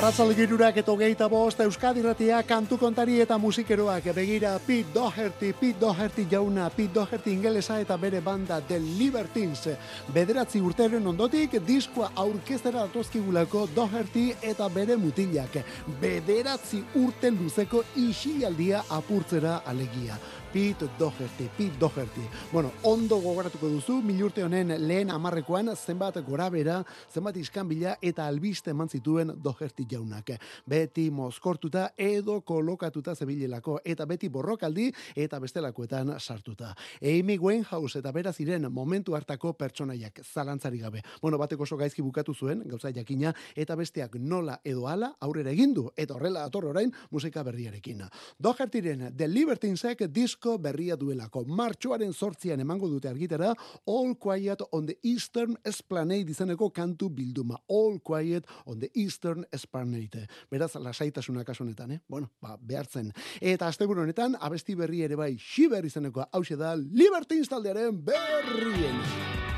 I 0.02 0.04
Arratzal 0.04 0.32
girurak 0.34 0.78
eta 0.80 0.90
hogeita 0.90 1.28
bost 1.30 1.60
Euskadi 1.62 2.02
Ratia 2.02 2.40
kantu 2.42 2.74
kontari 2.74 3.20
eta 3.22 3.36
musikeroak 3.38 4.08
begira 4.16 4.56
Pete 4.66 4.90
Doherty, 4.92 5.52
Pete 5.52 5.78
Doherty 5.78 6.24
jauna, 6.26 6.66
Pete 6.74 6.90
Doherty 6.96 7.30
ingelesa 7.30 7.78
eta 7.78 7.96
bere 7.96 8.20
banda 8.20 8.60
The 8.60 8.80
Libertines. 8.80 9.68
Bederatzi 10.12 10.58
urteren 10.58 11.06
ondotik 11.06 11.54
diskoa 11.62 12.10
aurkeztera 12.16 12.82
datozkigulako 12.88 13.68
Doherty 13.76 14.32
eta 14.42 14.68
bere 14.68 14.96
mutilak. 14.96 15.62
Bederatzi 16.00 16.82
urte 16.98 17.30
luzeko 17.30 17.84
isilaldia 17.94 18.82
apurtzera 18.90 19.60
alegia. 19.64 20.18
Pete 20.52 20.86
Doherty, 20.98 21.48
Pete 21.56 21.78
Doherty. 21.78 22.20
Bueno, 22.52 22.72
ondo 22.82 23.16
gogoratuko 23.22 23.70
duzu, 23.72 24.02
milurte 24.04 24.42
honen 24.44 24.74
lehen 24.86 25.10
amarrekoan 25.10 25.70
zenbat 25.76 26.18
gorabera, 26.26 26.82
zenbat 27.08 27.38
iskanbila 27.40 27.94
eta 28.02 28.26
albiste 28.26 28.70
eman 28.70 28.88
zituen 28.88 29.32
Doherty 29.42 29.86
jaunak. 29.88 30.34
Beti 30.68 31.06
mozkortuta 31.10 31.92
edo 31.96 32.42
kolokatuta 32.42 33.14
zebilelako 33.14 33.78
eta 33.84 34.04
beti 34.04 34.28
borrokaldi 34.28 34.90
eta 35.16 35.40
bestelakoetan 35.40 36.18
sartuta. 36.20 36.74
Amy 37.00 37.38
Winehouse 37.38 38.02
eta 38.02 38.12
bera 38.12 38.32
ziren 38.32 38.68
momentu 38.70 39.16
hartako 39.16 39.54
pertsonaiak 39.54 40.20
zalantzari 40.34 40.78
gabe. 40.78 41.00
Bueno, 41.22 41.38
batek 41.38 41.60
oso 41.60 41.76
gaizki 41.80 42.02
bukatu 42.02 42.34
zuen, 42.34 42.62
gauza 42.66 42.92
jakina, 42.92 43.32
eta 43.56 43.74
besteak 43.74 44.18
nola 44.20 44.60
edo 44.64 44.86
hala 44.86 45.14
aurrera 45.20 45.50
egin 45.50 45.72
du 45.72 45.88
eta 45.96 46.12
horrela 46.14 46.44
dator 46.44 46.66
orain 46.66 46.92
musika 47.10 47.42
berriarekin. 47.42 48.04
Dohertyren 48.38 49.16
The 49.16 49.28
Libertinesek 49.28 50.04
disko 50.42 50.59
berria 50.59 50.96
duelako. 50.96 51.44
Martxoaren 51.46 52.12
sortzian 52.12 52.61
emango 52.61 52.88
dute 52.88 53.09
argitara 53.09 53.55
All 53.87 54.16
Quiet 54.16 54.62
on 54.72 54.87
the 54.87 54.96
Eastern 55.02 55.57
Esplanade 55.64 56.31
izeneko 56.31 56.70
kantu 56.70 57.11
bilduma. 57.11 57.59
All 57.68 58.00
Quiet 58.00 58.46
on 58.66 58.81
the 58.81 58.90
Eastern 58.94 59.44
Esplanade. 59.52 60.26
Beraz, 60.50 60.74
lasaitasuna 60.74 61.44
kasu 61.44 61.64
honetan, 61.64 61.92
eh? 61.92 62.00
Bueno, 62.09 62.31
ba, 62.40 62.59
behartzen. 62.61 63.12
Eta 63.40 63.68
asteburu 63.68 64.02
honetan, 64.02 64.37
abesti 64.40 64.74
berri 64.74 65.02
ere 65.02 65.16
bai, 65.16 65.37
Shiver 65.38 65.85
izeneko 65.85 66.26
hause 66.33 66.57
da 66.57 66.74
Libertines 66.76 67.48
taldearen 67.48 68.02
berrien. 68.05 69.51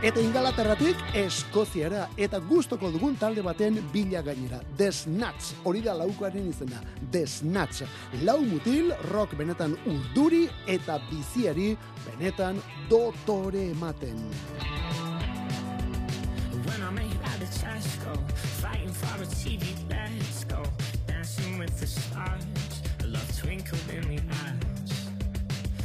Eta 0.00 0.16
ingalaterratik 0.16 0.96
Eskoziara 1.12 2.06
eta 2.16 2.38
gustoko 2.48 2.88
dugun 2.88 3.18
talde 3.20 3.42
baten 3.44 3.74
bila 3.92 4.22
gainera. 4.24 4.62
The 4.78 4.86
Snatch, 4.96 5.50
hori 5.60 5.82
da 5.84 5.92
laukoaren 5.92 6.46
izena. 6.48 6.80
The 7.12 7.26
Snatch. 7.28 7.82
Lau 8.24 8.38
mutil, 8.40 8.94
rock 9.10 9.34
benetan 9.36 9.74
urduri 9.84 10.46
eta 10.72 10.96
biziari 11.10 11.74
benetan 12.06 12.62
dotore 12.88 13.66
ematen. 13.74 14.16
When 16.64 16.94
made 16.94 17.20
out 17.20 17.42
of 17.44 17.50
Tesco, 17.60 18.16
fighting 18.62 18.94
for 18.94 19.22
a 19.22 19.26
TV, 19.26 19.68
let's 19.90 20.44
go. 20.44 20.62
Dancing 21.06 21.58
with 21.58 21.78
the 21.78 21.86
stars, 21.86 22.46
love 23.04 23.36
twinkled 23.36 23.84
in 23.92 24.16
the 24.16 24.22
eyes. 24.32 25.04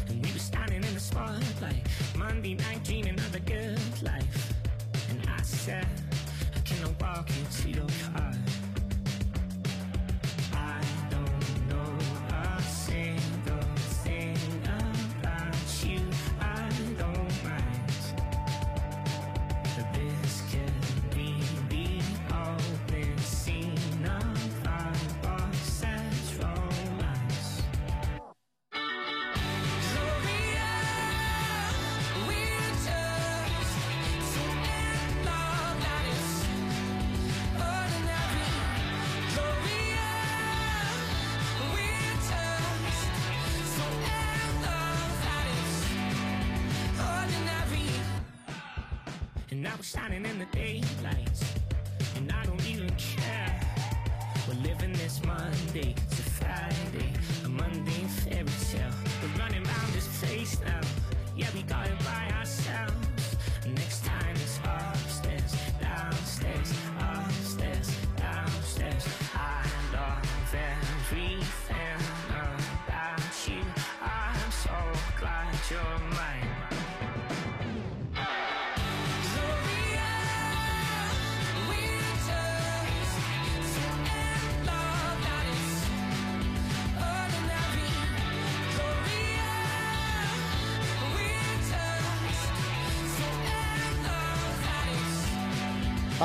And 0.08 0.24
we 0.24 0.32
were 0.32 0.40
standing 0.40 0.86
in 0.86 0.94
the 0.94 1.02
spotlight, 1.02 1.84
Monday 2.16 2.54
night 2.54 2.82
dreaming 2.86 3.25
life. 4.06 4.54
And 5.10 5.30
I 5.30 5.42
said, 5.42 5.88
Can 6.64 6.78
I 6.86 6.90
walk 7.02 7.30
into 7.30 7.70
your 7.70 7.88
car? 8.14 8.32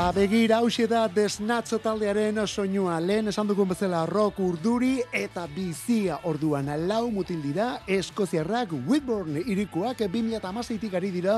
Ba, 0.01 0.13
begira, 0.17 0.63
hauxe 0.63 0.87
da 0.89 1.03
desnatzo 1.13 1.77
taldearen 1.85 2.39
soinua. 2.49 2.95
Lehen 3.05 3.29
esan 3.29 3.51
dugun 3.51 3.69
bezala 3.69 4.07
rock 4.09 4.39
urduri 4.41 5.03
eta 5.13 5.43
bizia 5.53 6.15
orduan. 6.25 6.71
Lau 6.89 7.11
mutil 7.13 7.43
dira, 7.45 7.83
eskoziarrak 7.85 8.73
Whitburn 8.89 9.37
irikoak 9.43 10.01
2008 10.01 10.97
ari 10.97 11.11
dira 11.13 11.35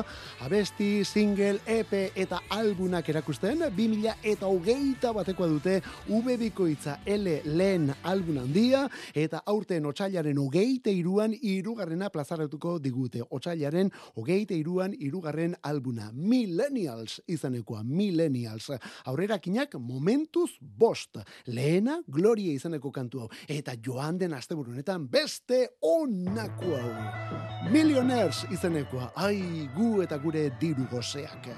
abesti, 0.47 1.03
single, 1.03 1.59
EP 1.67 2.13
eta 2.15 2.39
albunak 2.55 3.09
erakusten. 3.11 3.65
2000 3.75 4.15
eta 4.23 4.47
hogeita 4.47 5.11
batekoa 5.13 5.51
dute 5.51 5.81
V 6.07 6.39
bikoitza 6.45 7.01
L 7.05 7.41
lehen 7.43 7.91
albun 8.05 8.39
handia 8.45 8.85
eta 9.13 9.43
aurten 9.45 9.91
otxailaren 9.91 10.39
hogeita 10.39 10.95
iruan 10.95 11.35
irugarrena 11.35 12.13
plazaratuko 12.15 12.79
digute. 12.79 13.27
Otxailaren 13.29 13.91
hogeita 14.15 14.55
iruan 14.55 14.95
irugarren 14.95 15.59
albuna. 15.65 16.13
Millennials 16.15 17.19
izanekoa, 17.27 17.83
Millennials. 17.83 18.52
Millennials. 18.53 18.71
Aurrerakinak 19.05 19.75
momentuz 19.79 20.51
bost. 20.61 21.19
Lehena 21.47 22.01
Gloria 22.07 22.53
izeneko 22.53 22.91
kantu 22.93 23.21
hau. 23.21 23.31
Eta 23.49 23.75
joan 23.85 24.19
den 24.19 24.35
asteburu 24.35 24.73
honetan 24.73 25.09
beste 25.09 25.69
onako 25.81 26.77
hau. 26.77 27.71
Millionaires 27.71 28.45
izenekoa. 28.51 29.13
Ai, 29.17 29.69
gu 29.77 30.03
eta 30.03 30.19
gure 30.19 30.51
diru 30.61 30.87
gozeak. 30.91 31.49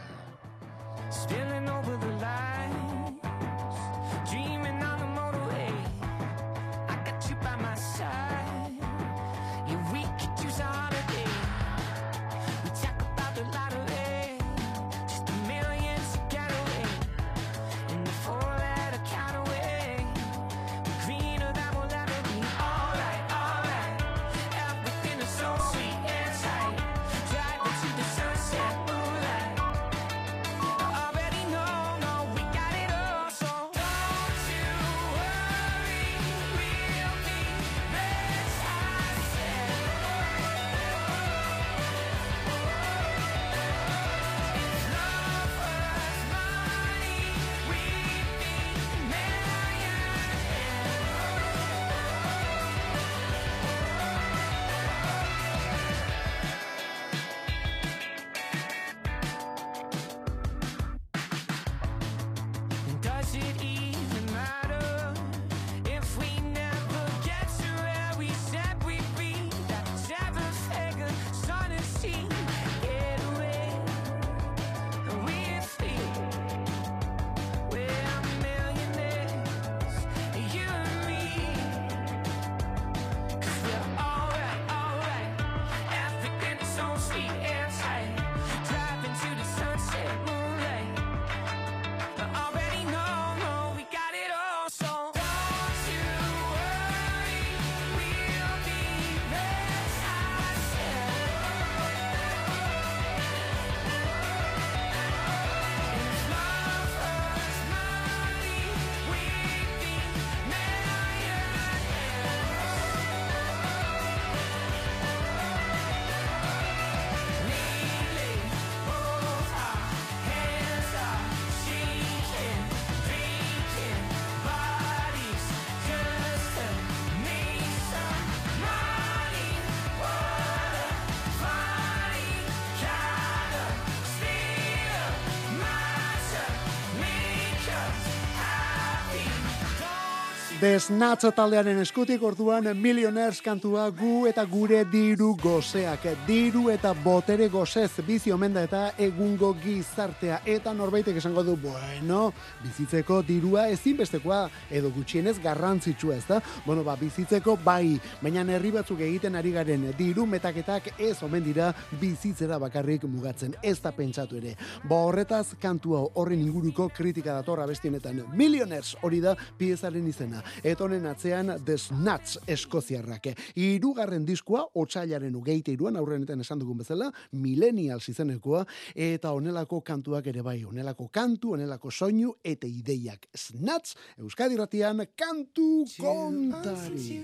Desnatza 140.65 141.29
taldearen 141.37 141.77
eskutik 141.83 142.23
orduan 142.25 142.71
Millionaires 142.81 143.43
kantua 143.45 143.83
gu 143.93 144.23
eta 144.31 144.47
gure 144.49 144.79
diru 144.89 145.35
gozeak. 145.37 146.07
Diru 146.25 146.71
eta 146.73 146.95
botere 147.05 147.51
gozez 147.53 147.91
bizi 148.07 148.33
omen 148.33 148.55
da 148.55 148.63
eta 148.65 148.81
egungo 148.97 149.51
gizartea. 149.61 150.39
Eta 150.49 150.73
norbaitek 150.73 151.19
esango 151.21 151.43
du, 151.45 151.59
bueno, 151.61 152.31
bizitzeko 152.63 153.19
dirua 153.29 153.67
ezinbestekoa 153.75 154.39
edo 154.73 154.89
gutxienez 154.95 155.35
garrantzitsua 155.45 156.17
ez 156.17 156.25
da. 156.31 156.41
Bueno, 156.65 156.87
ba, 156.87 156.97
bizitzeko 156.97 157.59
bai, 157.61 157.99
baina 158.23 158.47
herri 158.57 158.73
batzuk 158.79 159.05
egiten 159.05 159.37
ari 159.37 159.53
garen 159.53 159.91
diru 159.99 160.25
metaketak 160.25 160.95
ez 160.97 161.19
omen 161.29 161.45
dira 161.45 161.75
bizitzera 162.01 162.57
bakarrik 162.63 163.05
mugatzen. 163.05 163.53
Ez 163.61 163.83
da 163.85 163.93
pentsatu 163.93 164.41
ere. 164.41 164.57
Ba 164.89 165.03
horretaz 165.11 165.59
kantu 165.61 165.99
hau 165.99 166.09
horren 166.15 166.41
inguruko 166.41 166.89
kritika 166.89 167.37
datorra 167.37 167.69
bestienetan. 167.69 168.25
Millionaires 168.33 168.97
hori 169.03 169.21
da 169.21 169.37
piezaren 169.61 170.09
izena. 170.09 170.41
Eta 170.63 170.85
honen 170.85 171.07
atzean 171.07 171.53
The 171.65 171.77
Snatch 171.79 172.39
eskoziarrak. 172.47 173.31
Hirugarren 173.57 174.25
diskoa 174.27 174.65
otsailaren 174.81 175.35
ugeite 175.37 175.73
iruan 175.75 175.97
aurrenetan 175.97 176.41
esan 176.45 176.61
dugun 176.61 176.79
bezala, 176.83 177.11
Millennials 177.33 178.09
izenekoa, 178.13 178.65
eta 178.95 179.33
honelako 179.35 179.81
kantuak 179.87 180.27
ere 180.31 180.43
bai, 180.43 180.61
honelako 180.65 181.09
kantu, 181.13 181.55
honelako 181.57 181.91
soinu 181.91 182.35
eta 182.45 182.69
ideiak. 182.69 183.29
Snatch, 183.35 183.97
Euskadi 184.19 184.57
ratian, 184.61 185.05
kantu 185.17 185.85
kontari. 185.99 187.23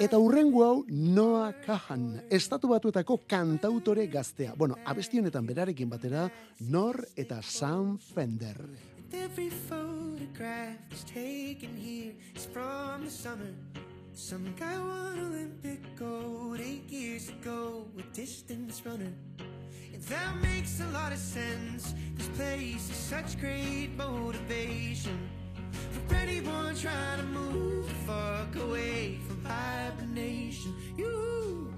Eta 0.00 0.18
hurrengo 0.18 0.64
hau 0.64 0.78
Noah 0.88 1.52
Kahan, 1.66 2.22
estatu 2.30 2.72
batuetako 2.72 3.22
kantautore 3.28 4.06
gaztea. 4.06 4.54
Bueno, 4.56 4.78
abesti 4.84 5.20
honetan 5.20 5.46
berarekin 5.46 5.90
batera, 5.90 6.28
Nor 6.68 7.02
eta 7.16 7.42
Sam 7.42 7.98
Fender. 7.98 8.91
Every 9.14 9.50
photograph 9.50 10.76
that's 10.88 11.04
taken 11.04 11.76
here 11.76 12.12
is 12.34 12.46
from 12.46 13.04
the 13.04 13.10
summer. 13.10 13.52
Some 14.14 14.54
guy 14.58 14.78
won 14.78 15.18
Olympic 15.18 15.80
gold 15.96 16.60
eight 16.60 16.88
years 16.88 17.28
ago, 17.28 17.86
a 17.98 18.02
distance 18.14 18.82
runner. 18.86 19.12
And 19.92 20.02
that 20.02 20.36
makes 20.42 20.80
a 20.80 20.86
lot 20.88 21.12
of 21.12 21.18
sense. 21.18 21.94
This 22.16 22.28
place 22.28 22.88
is 22.88 22.96
such 22.96 23.38
great 23.38 23.90
motivation 23.96 25.28
for 25.90 26.14
anyone 26.14 26.74
trying 26.74 27.18
to 27.18 27.24
move 27.24 27.88
the 27.88 27.94
fuck 28.06 28.56
away 28.56 29.18
from 29.28 29.44
hibernation. 29.44 30.74
You. 30.96 31.74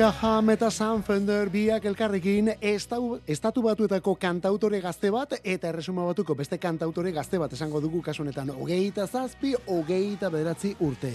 Kaham 0.00 0.48
eta 0.48 0.70
Sam 0.72 1.02
Fender 1.04 1.50
biak 1.52 1.84
elkarrekin 1.84 2.46
estau, 2.64 3.18
estatu 3.28 3.60
batuetako 3.60 4.14
kantautore 4.16 4.78
gazte 4.80 5.10
bat 5.12 5.34
eta 5.44 5.68
erresuma 5.68 6.06
batuko 6.08 6.32
beste 6.38 6.56
kantautore 6.56 7.10
gazte 7.12 7.36
bat 7.36 7.52
esango 7.52 7.82
dugu 7.84 8.00
kasu 8.06 8.22
honetan 8.22 8.48
hogeita 8.54 9.04
zazpi, 9.06 9.50
hogeita 9.66 10.30
bederatzi 10.32 10.70
urte. 10.86 11.10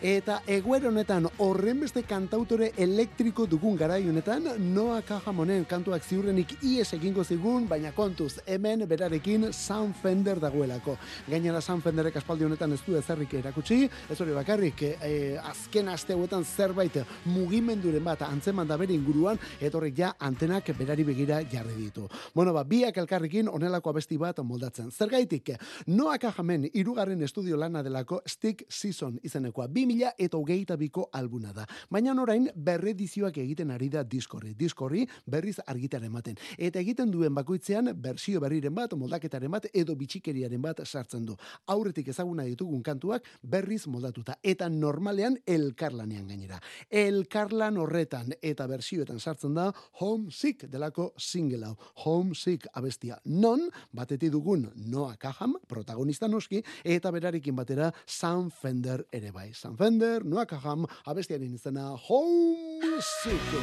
Eta 0.00 0.36
eguer 0.46 0.86
honetan 0.86 1.26
horren 1.42 1.80
beste 1.82 2.04
kantautore 2.06 2.68
elektriko 2.78 3.48
dugun 3.50 3.74
garai 3.80 4.04
honetan 4.06 4.46
Noah 4.68 5.02
Kaham 5.08 5.42
honen 5.42 5.66
kantuak 5.66 6.06
ziurrenik 6.06 6.54
ies 6.62 6.92
egingo 6.94 7.24
zigun, 7.24 7.66
baina 7.66 7.90
kontuz 7.90 8.36
hemen 8.46 8.86
berarekin 8.86 9.48
Sam 9.50 9.90
Fender 10.00 10.38
dagoelako. 10.38 10.94
Gainera 11.26 11.60
Sam 11.60 11.82
Fenderek 11.82 12.22
aspaldi 12.22 12.46
honetan 12.46 12.78
ez 12.78 12.80
du 12.86 12.94
ezerrik 13.02 13.34
erakutsi, 13.42 13.82
ez 14.06 14.20
hori 14.20 14.38
bakarrik 14.38 14.86
eh, 14.92 15.42
azken 15.42 15.90
aste 15.90 16.14
hauetan 16.14 16.46
zerbait 16.46 17.02
mugimenduren 17.26 18.06
bat 18.06 18.27
antzeman 18.28 18.68
da 18.68 18.76
bere 18.76 18.94
inguruan 18.94 19.38
eta 19.60 19.78
horrek 19.78 19.96
ja 19.98 20.12
antenak 20.18 20.70
berari 20.78 21.04
begira 21.04 21.40
jarri 21.50 21.74
ditu. 21.76 22.08
Bueno, 22.34 22.52
ba, 22.52 22.64
biak 22.64 22.96
elkarrekin 22.96 23.48
honelako 23.48 23.90
abesti 23.90 24.18
bat 24.18 24.38
moldatzen. 24.44 24.90
Zergaitik, 24.90 25.50
Noah 25.86 26.18
Kahamen 26.18 26.68
irugarren 26.74 27.22
estudio 27.22 27.56
lana 27.56 27.82
delako 27.82 28.22
Stick 28.26 28.64
Season 28.68 29.18
izenekoa. 29.22 29.68
2000 29.68 30.12
eta 30.18 30.36
hogeita 30.36 30.76
biko 30.76 31.08
albuna 31.12 31.52
da. 31.52 31.66
Baina 31.90 32.14
orain 32.22 32.48
berredizioak 32.54 33.38
egiten 33.38 33.70
ari 33.70 33.88
da 33.88 34.02
diskorri. 34.04 34.54
Diskorri 34.58 35.06
berriz 35.26 35.58
argitaren 35.66 36.08
ematen. 36.08 36.36
Eta 36.58 36.80
egiten 36.80 37.10
duen 37.12 37.34
bakoitzean 37.34 37.92
bersio 37.94 38.40
berriren 38.40 38.74
bat, 38.74 38.94
moldaketaren 38.98 39.50
bat 39.50 39.68
edo 39.72 39.94
bitxikeriaren 39.96 40.62
bat 40.62 40.82
sartzen 40.84 41.26
du. 41.26 41.36
Aurretik 41.66 42.08
ezaguna 42.08 42.44
ditugun 42.48 42.82
kantuak 42.82 43.26
berriz 43.42 43.86
moldatuta. 43.86 44.38
Eta 44.42 44.68
normalean 44.68 45.38
elkarlanean 45.46 46.28
gainera. 46.28 46.60
Elkarlan 46.90 47.78
horretan 48.18 48.34
eta 48.42 48.66
bersioetan 48.66 49.20
sartzen 49.20 49.54
da 49.54 49.72
Homesick 50.00 50.68
delako 50.70 51.12
single 51.18 51.66
hau. 51.66 51.76
Homesick 52.04 52.66
abestia. 52.74 53.18
Non, 53.24 53.70
batetik 53.92 54.32
dugun 54.32 54.70
Noah 54.76 55.16
Kaham, 55.16 55.56
protagonista 55.68 56.28
noski, 56.28 56.62
eta 56.84 57.10
berarekin 57.10 57.56
batera 57.56 57.92
Sam 58.06 58.50
Fender 58.50 59.06
ere 59.12 59.30
bai. 59.32 59.52
Sam 59.54 59.76
Fender, 59.76 60.24
Noah 60.24 60.46
Kaham, 60.46 60.86
abestiaren 61.06 61.54
izena 61.54 61.94
Homesick. 62.08 63.54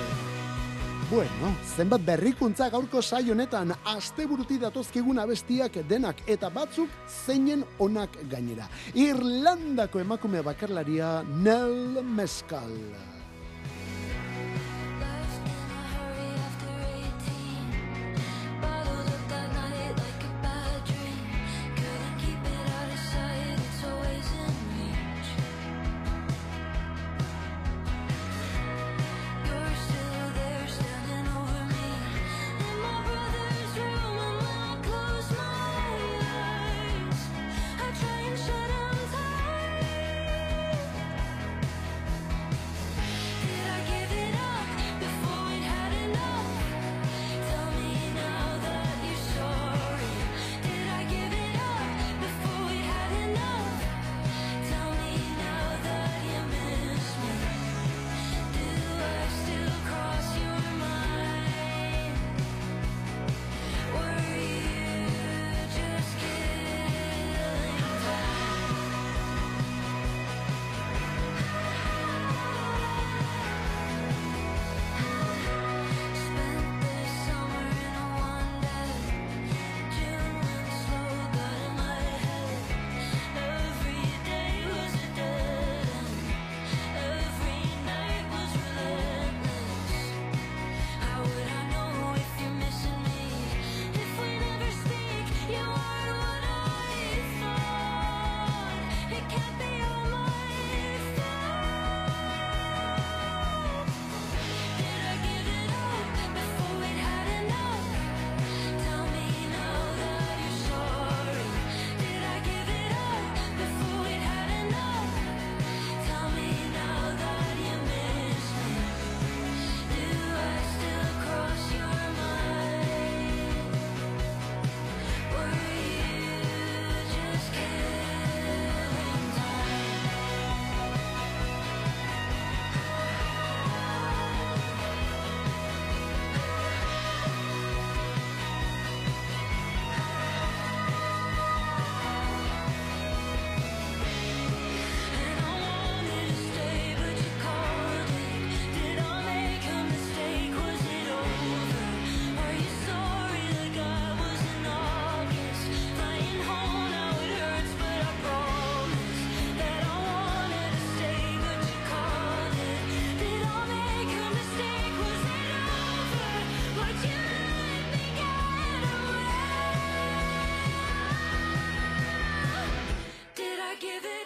Bueno, 1.06 1.52
zenbat 1.78 2.02
berrikuntza 2.02 2.68
gaurko 2.74 3.00
saio 3.02 3.36
honetan 3.36 3.76
asteburuti 3.86 4.58
datozkigun 4.58 5.20
abestiak 5.22 5.78
denak 5.88 6.24
eta 6.26 6.50
batzuk 6.50 6.90
zeinen 7.06 7.64
onak 7.78 8.18
gainera. 8.32 8.66
Irlandako 8.96 10.02
emakume 10.02 10.42
bakarlaria 10.42 11.20
Nell 11.30 12.02
Mescal. 12.02 13.15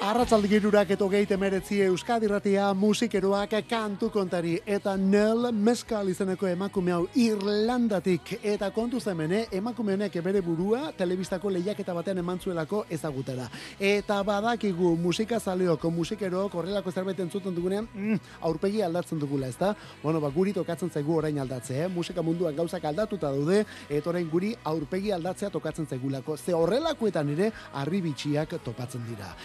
Arratzaldigirurak 0.10 0.90
eto 0.96 1.06
geite 1.06 1.36
meretzi 1.38 1.84
Euskadirratia 1.86 2.72
musikeroak 2.74 3.52
kantu 3.70 4.08
kontari 4.10 4.56
eta 4.66 4.96
Nel 4.98 5.52
Meskal 5.54 6.08
izeneko 6.10 6.48
emakume 6.50 6.96
hau 6.96 7.04
Irlandatik 7.14 8.32
eta 8.42 8.72
kontu 8.74 8.98
zemene 9.00 9.44
emakume 9.54 9.94
honek 9.94 10.18
bere 10.26 10.42
burua 10.42 10.88
telebistako 10.98 11.52
lehiaketa 11.54 11.94
batean 11.94 12.24
eman 12.24 12.40
zuelako 12.40 12.80
ezagutera. 12.90 13.46
Eta 13.80 14.18
badakigu 14.24 14.96
musika 14.98 15.38
zaleoko 15.40 15.92
musikeroak 15.92 16.56
horrelako 16.58 16.92
zerbait 16.92 17.20
entzuten 17.20 17.54
dugunean 17.54 17.86
mm, 17.94 18.18
aurpegi 18.50 18.82
aldatzen 18.82 19.22
dugula, 19.22 19.46
ezta? 19.48 19.76
Bueno, 20.02 20.20
ba, 20.20 20.34
guri 20.34 20.56
tokatzen 20.58 20.90
zaigu 20.90 21.20
orain 21.20 21.38
aldatze, 21.38 21.84
eh? 21.84 21.88
musika 21.88 22.26
munduan 22.26 22.56
gauzak 22.56 22.90
aldatuta 22.90 23.30
daude 23.30 23.62
eta 23.88 24.10
orain 24.10 24.30
guri 24.34 24.56
aurpegi 24.74 25.14
aldatzea 25.14 25.54
tokatzen 25.54 25.86
zaigulako. 25.86 26.38
Ze 26.38 26.58
horrelakoetan 26.58 27.30
ere 27.38 27.54
arribitxiak 27.84 28.58
topatzen 28.66 29.06
dira. 29.06 29.36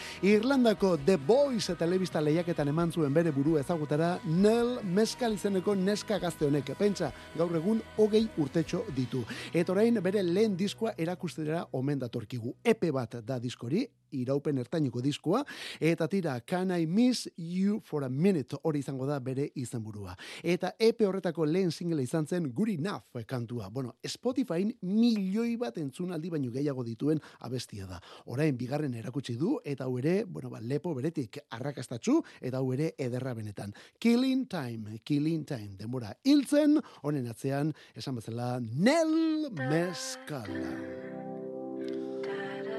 Irlandako 0.55 0.97
The 1.05 1.17
Voice 1.17 1.75
telebista 1.75 2.21
lehiaketan 2.23 2.69
eman 2.71 2.93
zuen 2.95 3.15
bere 3.15 3.33
buru 3.35 3.57
ezagutara 3.59 4.21
Nel 4.25 4.77
Meskal 4.87 5.33
izeneko 5.35 5.75
neska 5.75 6.21
gazte 6.23 6.47
honek. 6.47 6.71
Pentsa, 6.79 7.09
gaur 7.35 7.57
egun 7.59 7.81
hogei 7.97 8.23
urtetxo 8.39 8.85
ditu. 8.95 9.25
Eta 9.51 9.75
orain 9.75 9.99
bere 9.99 10.23
lehen 10.23 10.55
diskoa 10.55 10.93
erakustera 10.95 11.65
omen 11.73 11.99
datorkigu. 11.99 12.55
Epe 12.63 12.93
bat 12.95 13.17
da 13.27 13.41
diskori, 13.43 13.83
iraupen 14.15 14.59
ertainiko 14.63 15.03
diskoa, 15.05 15.45
eta 15.81 16.09
tira 16.09 16.39
Can 16.41 16.73
I 16.75 16.87
Miss 16.87 17.29
You 17.37 17.81
for 17.85 18.05
a 18.05 18.09
Minute 18.09 18.57
hori 18.63 18.81
izango 18.81 19.07
da 19.07 19.19
bere 19.21 19.49
izenburua. 19.55 20.15
Eta 20.43 20.75
epe 20.79 21.07
horretako 21.07 21.47
lehen 21.47 21.73
single 21.73 22.03
izan 22.03 22.27
zen 22.27 22.51
Guri 22.55 22.77
Naf 22.79 23.25
kantua. 23.27 23.69
Bueno, 23.71 23.95
Spotifyn 24.07 24.73
milioi 24.83 25.57
bat 25.57 25.79
entzunaldi 25.79 26.31
baino 26.31 26.51
gehiago 26.53 26.85
dituen 26.85 27.21
abestia 27.41 27.87
da. 27.87 28.01
Orain 28.27 28.57
bigarren 28.59 28.95
erakutsi 28.95 29.37
du 29.41 29.59
eta 29.65 29.85
hau 29.85 29.99
ere, 29.99 30.25
bueno, 30.25 30.51
ba, 30.51 30.61
lepo 30.61 30.95
beretik 30.95 31.41
arrakastatzu 31.51 32.21
eta 32.41 32.61
hau 32.61 32.73
ere 32.77 32.93
ederra 32.99 33.35
benetan. 33.35 33.75
Killing 33.99 34.47
Time, 34.49 35.01
Killing 35.05 35.45
Time, 35.49 35.77
denbora 35.79 36.15
hiltzen, 36.25 36.81
honen 37.03 37.29
atzean, 37.31 37.75
esan 37.95 38.21
bezala, 38.21 38.59
Nel 38.61 39.51
Meskala. 39.53 41.34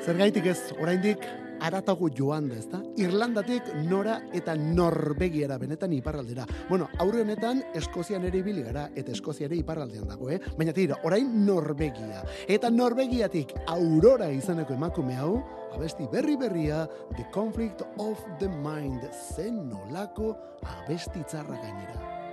Zergaitik 0.06 0.46
ez, 0.46 0.60
oraindik 0.78 1.24
aratago 1.66 2.12
joan 2.14 2.46
da, 2.52 2.60
ezta? 2.62 2.78
Irlandatik 3.02 3.72
nora 3.88 4.20
eta 4.38 4.54
Norvegiara 4.54 5.58
benetan 5.58 5.96
iparraldera. 5.98 6.44
Bueno, 6.70 6.92
aurre 7.02 7.24
honetan 7.24 7.64
Eskozian 7.74 8.28
ere 8.30 8.44
ibili 8.44 8.62
gara 8.68 8.84
eta 8.94 9.16
Eskozia 9.16 9.48
ere 9.50 9.58
iparraldean 9.58 10.06
dago, 10.12 10.30
eh? 10.30 10.38
Baina 10.60 10.76
tira, 10.78 11.00
orain 11.10 11.32
Norvegia. 11.48 12.22
Eta 12.46 12.70
Norvegiatik 12.70 13.56
Aurora 13.66 14.30
izeneko 14.30 14.78
emakume 14.78 15.18
hau, 15.18 15.40
abesti 15.74 16.06
berri 16.12 16.38
berria 16.38 16.84
The 17.16 17.26
Conflict 17.34 17.82
of 17.98 18.22
the 18.38 18.52
Mind 18.62 19.10
zen 19.10 19.64
nolako 19.72 20.36
abesti 20.62 21.26
txarra 21.26 21.58
gainera. 21.64 22.25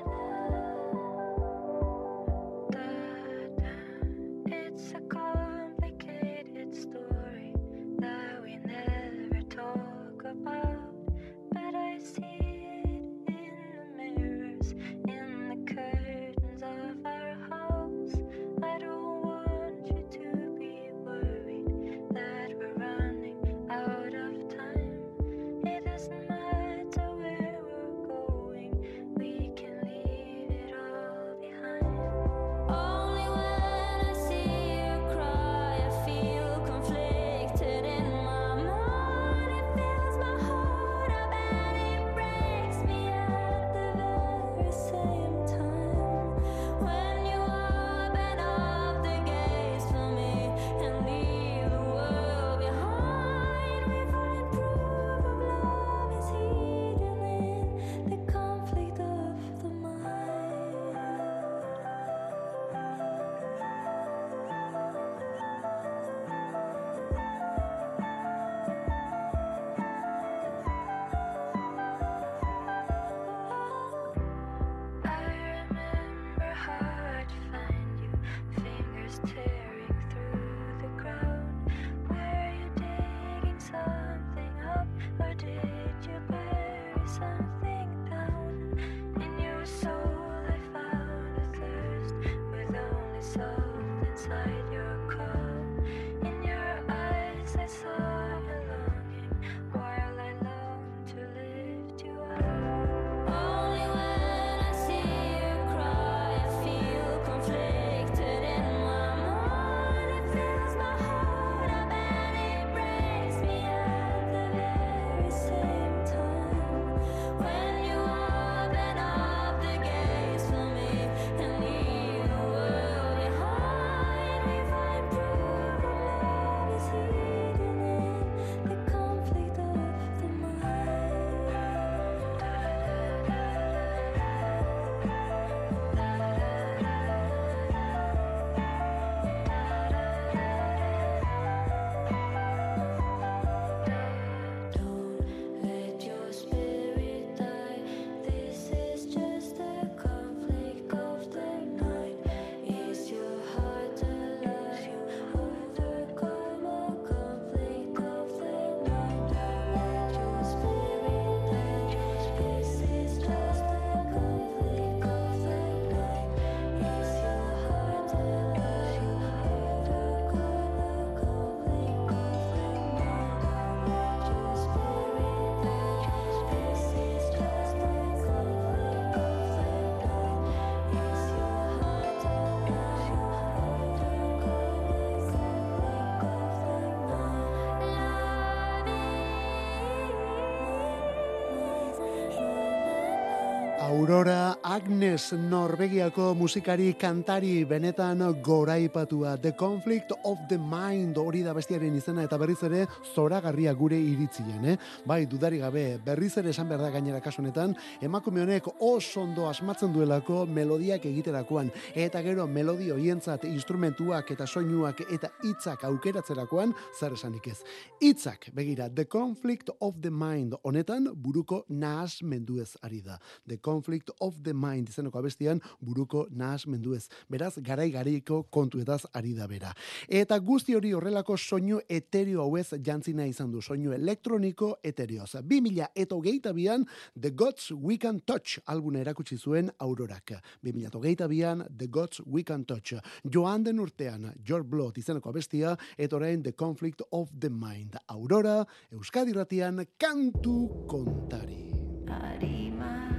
Aurora 194.02 194.41
Agnes 194.72 195.34
Norvegiako 195.36 196.30
musikari 196.32 196.94
kantari 196.96 197.66
benetan 197.68 198.22
goraipatua 198.40 199.36
The 199.36 199.52
Conflict 199.52 200.12
of 200.24 200.38
the 200.48 200.56
Mind 200.56 201.18
hori 201.20 201.42
da 201.44 201.52
bestiaren 201.52 201.92
izena 201.98 202.22
eta 202.24 202.38
berriz 202.40 202.62
ere 202.64 202.86
zoragarria 203.12 203.74
gure 203.76 203.98
iritzien, 204.00 204.64
eh? 204.64 204.76
Bai, 205.04 205.26
dudari 205.28 205.58
gabe, 205.60 205.98
berriz 206.06 206.30
ere 206.40 206.54
esan 206.54 206.70
behar 206.70 206.86
da 206.86 206.88
gainera 206.94 207.20
kasu 207.20 207.42
honetan, 207.42 207.74
emakume 208.00 208.40
honek 208.46 208.70
oso 208.78 209.26
ondo 209.26 209.44
asmatzen 209.50 209.92
duelako 209.92 210.46
melodiak 210.46 211.04
egiterakoan 211.10 211.68
eta 211.92 212.24
gero 212.24 212.46
melodio 212.46 212.96
hientzat 212.96 213.44
instrumentuak 213.50 214.32
eta 214.32 214.46
soinuak 214.46 215.04
eta 215.10 215.34
hitzak 215.44 215.84
aukeratzerakoan 215.90 216.72
zer 216.98 217.18
esanik 217.18 217.50
ez. 217.52 217.58
Hitzak, 218.00 218.48
begira, 218.56 218.88
The 218.88 219.04
Conflict 219.04 219.68
of 219.80 220.00
the 220.00 220.10
Mind 220.10 220.56
honetan 220.62 221.12
buruko 221.12 221.66
nahas 221.68 222.22
menduez 222.22 222.70
ari 222.80 223.04
da. 223.04 223.20
The 223.46 223.60
Conflict 223.60 224.16
of 224.18 224.40
the 224.40 224.61
Mind 224.62 224.92
izeneko 224.92 225.18
abestian 225.18 225.60
buruko 225.80 226.26
nahas 226.30 226.66
menduez. 226.66 227.08
Beraz, 227.30 227.54
garai 227.64 227.90
garaiko 227.90 228.42
kontuetaz 228.50 229.02
ari 229.12 229.34
da 229.34 229.48
bera. 229.50 229.72
Eta 230.08 230.38
guzti 230.38 230.76
hori 230.78 230.92
horrelako 230.94 231.36
soinu 231.36 231.80
etereo 231.88 232.42
hauez 232.46 232.78
jantzina 232.84 233.26
izan 233.26 233.50
du, 233.52 233.62
soinu 233.62 233.92
elektroniko 233.96 234.76
etereoz. 234.84 235.34
2000 235.42 235.88
eta 235.94 236.16
hogeita 236.16 236.52
bian 236.56 236.86
The 237.18 237.30
Gods 237.30 237.72
We 237.72 237.98
Can 237.98 238.20
Touch 238.26 238.60
albuna 238.66 239.02
erakutsi 239.02 239.38
zuen 239.38 239.70
Aurorak. 239.78 240.36
2000 240.62 240.86
eta 240.88 240.98
hogeita 240.98 241.28
bian 241.28 241.64
The 241.68 241.88
Gods 241.88 242.22
We 242.26 242.44
Can 242.44 242.64
Touch. 242.64 242.94
Joan 243.24 243.64
den 243.64 243.80
urtean, 243.80 244.32
George 244.44 244.68
Blood 244.68 244.98
izeneko 244.98 245.32
abestia, 245.32 245.76
eta 245.98 246.16
orain 246.16 246.42
The 246.42 246.52
Conflict 246.52 247.02
of 247.10 247.30
the 247.38 247.50
Mind. 247.50 247.98
Aurora, 248.08 248.62
Euskadi 248.92 249.32
ratian, 249.36 249.84
kantu 249.98 250.86
kontari. 250.88 251.70
Arima 252.12 253.11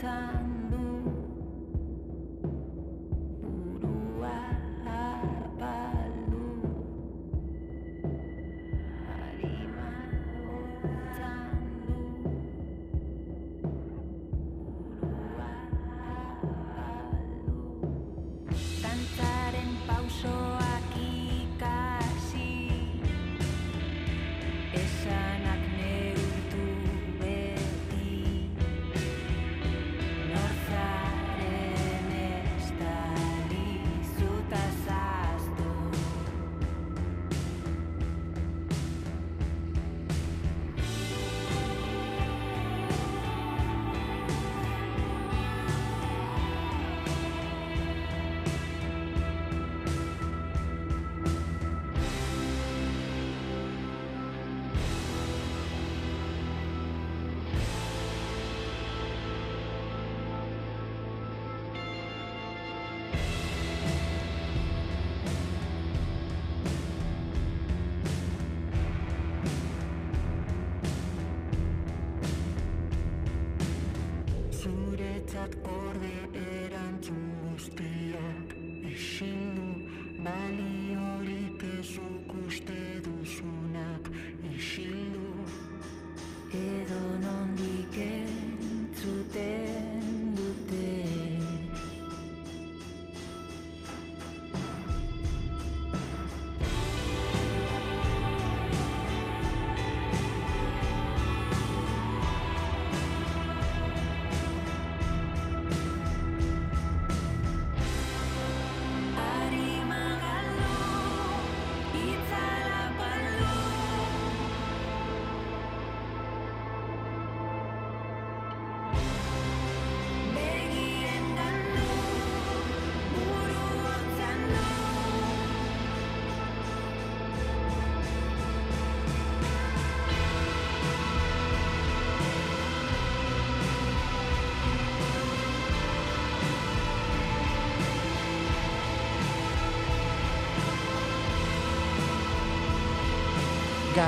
他 0.00 0.40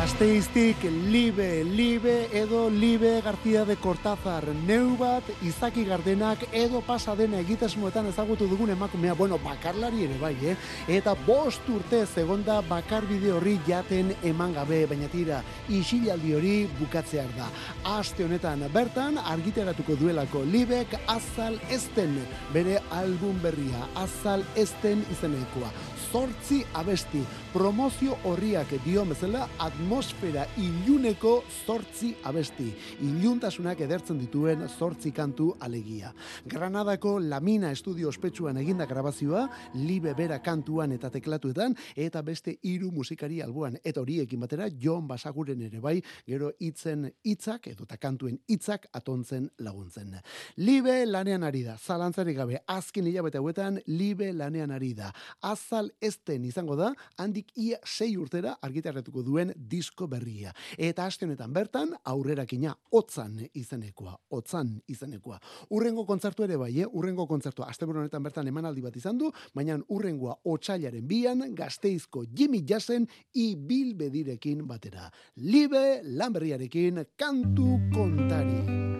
Gazteiztik 0.06 0.84
Libe, 1.10 1.64
Libe 1.64 2.28
edo 2.32 2.70
Libe 2.70 3.20
García 3.22 3.64
de 3.64 3.74
Cortázar, 3.74 4.44
neu 4.62 4.94
bat 4.94 5.26
Izaki 5.42 5.82
Gardenak 5.82 6.44
edo 6.54 6.78
pasadena 6.86 7.40
egitasmoetan 7.42 8.06
ezagutu 8.12 8.46
dugun 8.46 8.70
emakumea, 8.70 9.16
bueno, 9.18 9.40
bakarlari 9.42 10.04
ere 10.04 10.20
bai, 10.20 10.36
eh? 10.46 10.54
Eta 10.86 11.16
bost 11.26 11.66
urte 11.74 12.04
segonda 12.06 12.60
bakar 12.68 13.02
bide 13.10 13.32
horri 13.34 13.56
jaten 13.66 14.14
eman 14.22 14.54
gabe, 14.54 14.84
baina 14.86 15.10
tira, 15.10 15.40
isilaldi 15.66 16.38
hori 16.38 16.54
bukatzear 16.78 17.34
da. 17.34 17.50
Aste 17.98 18.22
honetan 18.28 18.62
bertan 18.70 19.18
argitaratuko 19.18 19.98
duelako 19.98 20.44
Libek 20.46 20.94
azal 21.08 21.58
esten 21.66 22.14
bere 22.54 22.78
album 22.94 23.42
berria, 23.42 23.90
azal 24.06 24.46
esten 24.54 25.02
izenekoa. 25.10 25.74
Zortzi 26.12 26.60
abesti, 26.78 27.18
promozio 27.52 28.14
horriak 28.28 28.70
dio 28.84 29.02
bezala 29.08 29.48
atmosfera 29.58 30.44
iluneko 30.60 31.32
zortzi 31.66 32.12
abesti. 32.24 32.68
Iluntasunak 33.02 33.80
edertzen 33.82 34.20
dituen 34.20 34.62
zortzi 34.68 35.10
kantu 35.12 35.48
alegia. 35.60 36.12
Granadako 36.46 37.16
Lamina 37.18 37.72
Estudio 37.74 38.08
ospetsuan 38.08 38.60
eginda 38.62 38.86
grabazioa, 38.86 39.48
libe 39.82 40.14
bera 40.14 40.38
kantuan 40.44 40.94
eta 40.94 41.10
teklatuetan, 41.10 41.74
eta 41.96 42.22
beste 42.22 42.54
hiru 42.62 42.92
musikari 42.94 43.42
alboan. 43.42 43.80
Eta 43.82 44.00
horiekin 44.00 44.40
batera, 44.40 44.70
Jon 44.70 45.08
Basaguren 45.08 45.66
ere 45.66 45.82
bai, 45.82 45.98
gero 46.26 46.52
hitzen 46.60 47.10
hitzak 47.26 47.66
edo 47.72 47.84
ta 47.84 47.98
kantuen 47.98 48.38
hitzak 48.46 48.86
atontzen 48.94 49.50
laguntzen. 49.58 50.14
Libe 50.62 51.00
lanean 51.06 51.42
ari 51.42 51.64
da, 51.66 51.76
zalantzarik 51.76 52.38
gabe, 52.38 52.62
azken 52.66 53.10
hilabete 53.10 53.42
hauetan, 53.42 53.82
libe 53.90 54.32
lanean 54.32 54.70
ari 54.70 54.94
da. 54.94 55.10
Azal 55.42 55.90
esten 56.00 56.44
izango 56.44 56.76
da, 56.76 56.92
handik 57.18 57.52
ia 57.56 57.78
sei 57.84 58.16
urtera 58.16 58.56
argitarretuko 58.62 59.22
duen 59.26 59.52
disko 59.56 60.08
berria. 60.10 60.52
Eta 60.78 61.06
aste 61.06 61.26
honetan 61.26 61.52
bertan, 61.52 61.94
aurrerakina 62.04 62.74
otzan 62.92 63.38
izenekoa, 63.54 64.16
otzan 64.30 64.76
izenekoa. 64.92 65.38
Urrengo 65.70 66.06
kontzertu 66.06 66.46
ere 66.46 66.58
bai, 66.60 66.72
eh? 66.80 66.88
urrengo 66.92 67.26
kontzertua, 67.26 67.70
asteburu 67.70 68.02
honetan 68.04 68.22
bertan 68.22 68.48
emanaldi 68.48 68.84
bat 68.84 68.96
izan 68.96 69.18
du, 69.18 69.30
baina 69.54 69.78
urrengoa 69.88 70.38
otsailaren 70.44 71.06
bian, 71.06 71.44
gazteizko 71.56 72.26
Jimmy 72.34 72.64
Jassen 72.68 73.08
ibilbedirekin 73.34 74.66
batera. 74.66 75.10
Libe 75.36 76.02
lanberriarekin 76.02 77.04
kantu 77.16 77.80
kontari. 77.94 78.95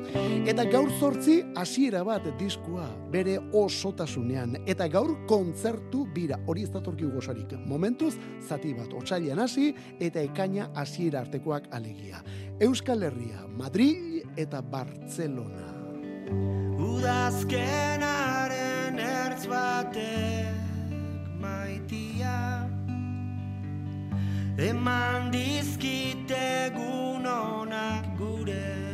Eta 0.46 0.62
gaur 0.70 0.86
zortzi 1.00 1.40
hasiera 1.58 2.04
bat 2.06 2.22
diskua 2.38 2.84
bere 3.10 3.32
osotasunean 3.60 4.52
eta 4.70 4.86
gaur 4.88 5.26
kontzertu 5.26 6.06
bira 6.14 6.38
hori 6.46 6.62
ez 6.62 6.70
datorkigu 6.70 7.10
gozarik. 7.18 7.58
Momentuz 7.66 8.14
zati 8.46 8.70
bat 8.78 8.94
otsailean 8.94 9.38
hasi 9.42 9.74
eta 9.98 10.22
ekaina 10.22 10.70
hasiera 10.74 11.20
artekoak 11.26 11.66
alegia. 11.74 12.22
Euskal 12.62 13.02
Herria, 13.02 13.42
Madrid 13.58 14.22
eta 14.36 14.62
Barcelona. 14.62 15.74
Udazkenaren 16.86 18.98
ertz 19.02 19.46
batek 19.50 20.54
maitia 21.42 22.70
Eman 24.56 25.34
dizkit 25.34 26.30
egun 26.30 27.26
onak 27.26 28.14
gure 28.16 28.85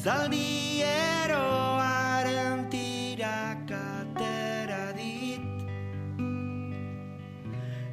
Zaldi 0.00 0.80
eroaren 0.80 2.70
tirak 2.72 3.68
atera 3.68 4.96
dit 4.96 5.60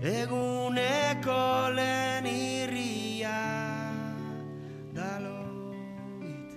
Eguneko 0.02 1.68
lehen 1.76 2.30
irria 2.32 3.42
daloit. 4.96 6.56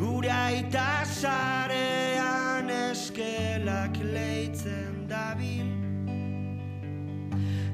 Gure 0.00 0.32
aita 0.32 1.04
sarean 1.04 2.72
eskelak 2.88 4.00
leitzen 4.16 5.04
dabil 5.12 5.68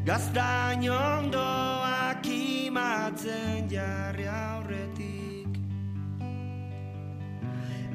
Gaztain 0.05 0.91
ondoak 0.91 1.68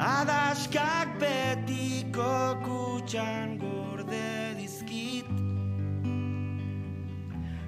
Adaskak 0.04 1.16
betiko 1.20 2.60
kutxan 2.66 3.56
gorde 3.58 4.52
dizkit. 4.60 5.30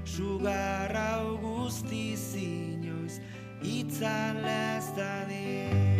Sugar 0.03 0.91
hau 0.91 1.37
guzti 1.39 2.11
inoiz 2.35 3.21
itzalez 3.63 4.85
dadin 4.99 5.94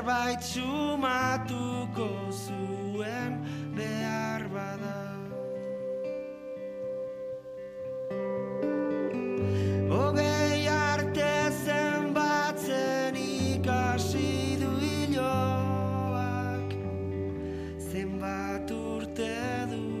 zerbait 0.00 0.42
sumatuko 0.42 2.08
zuen 2.32 3.32
behar 3.76 4.42
bada. 4.48 5.00
Hogei 9.90 10.68
arte 10.68 11.32
zenbatzen 11.64 13.14
ikasi 13.16 14.56
du 14.62 14.72
hiloak, 14.80 16.68
zenbat 17.92 18.70
urte 18.70 19.32
dugun 19.70 19.99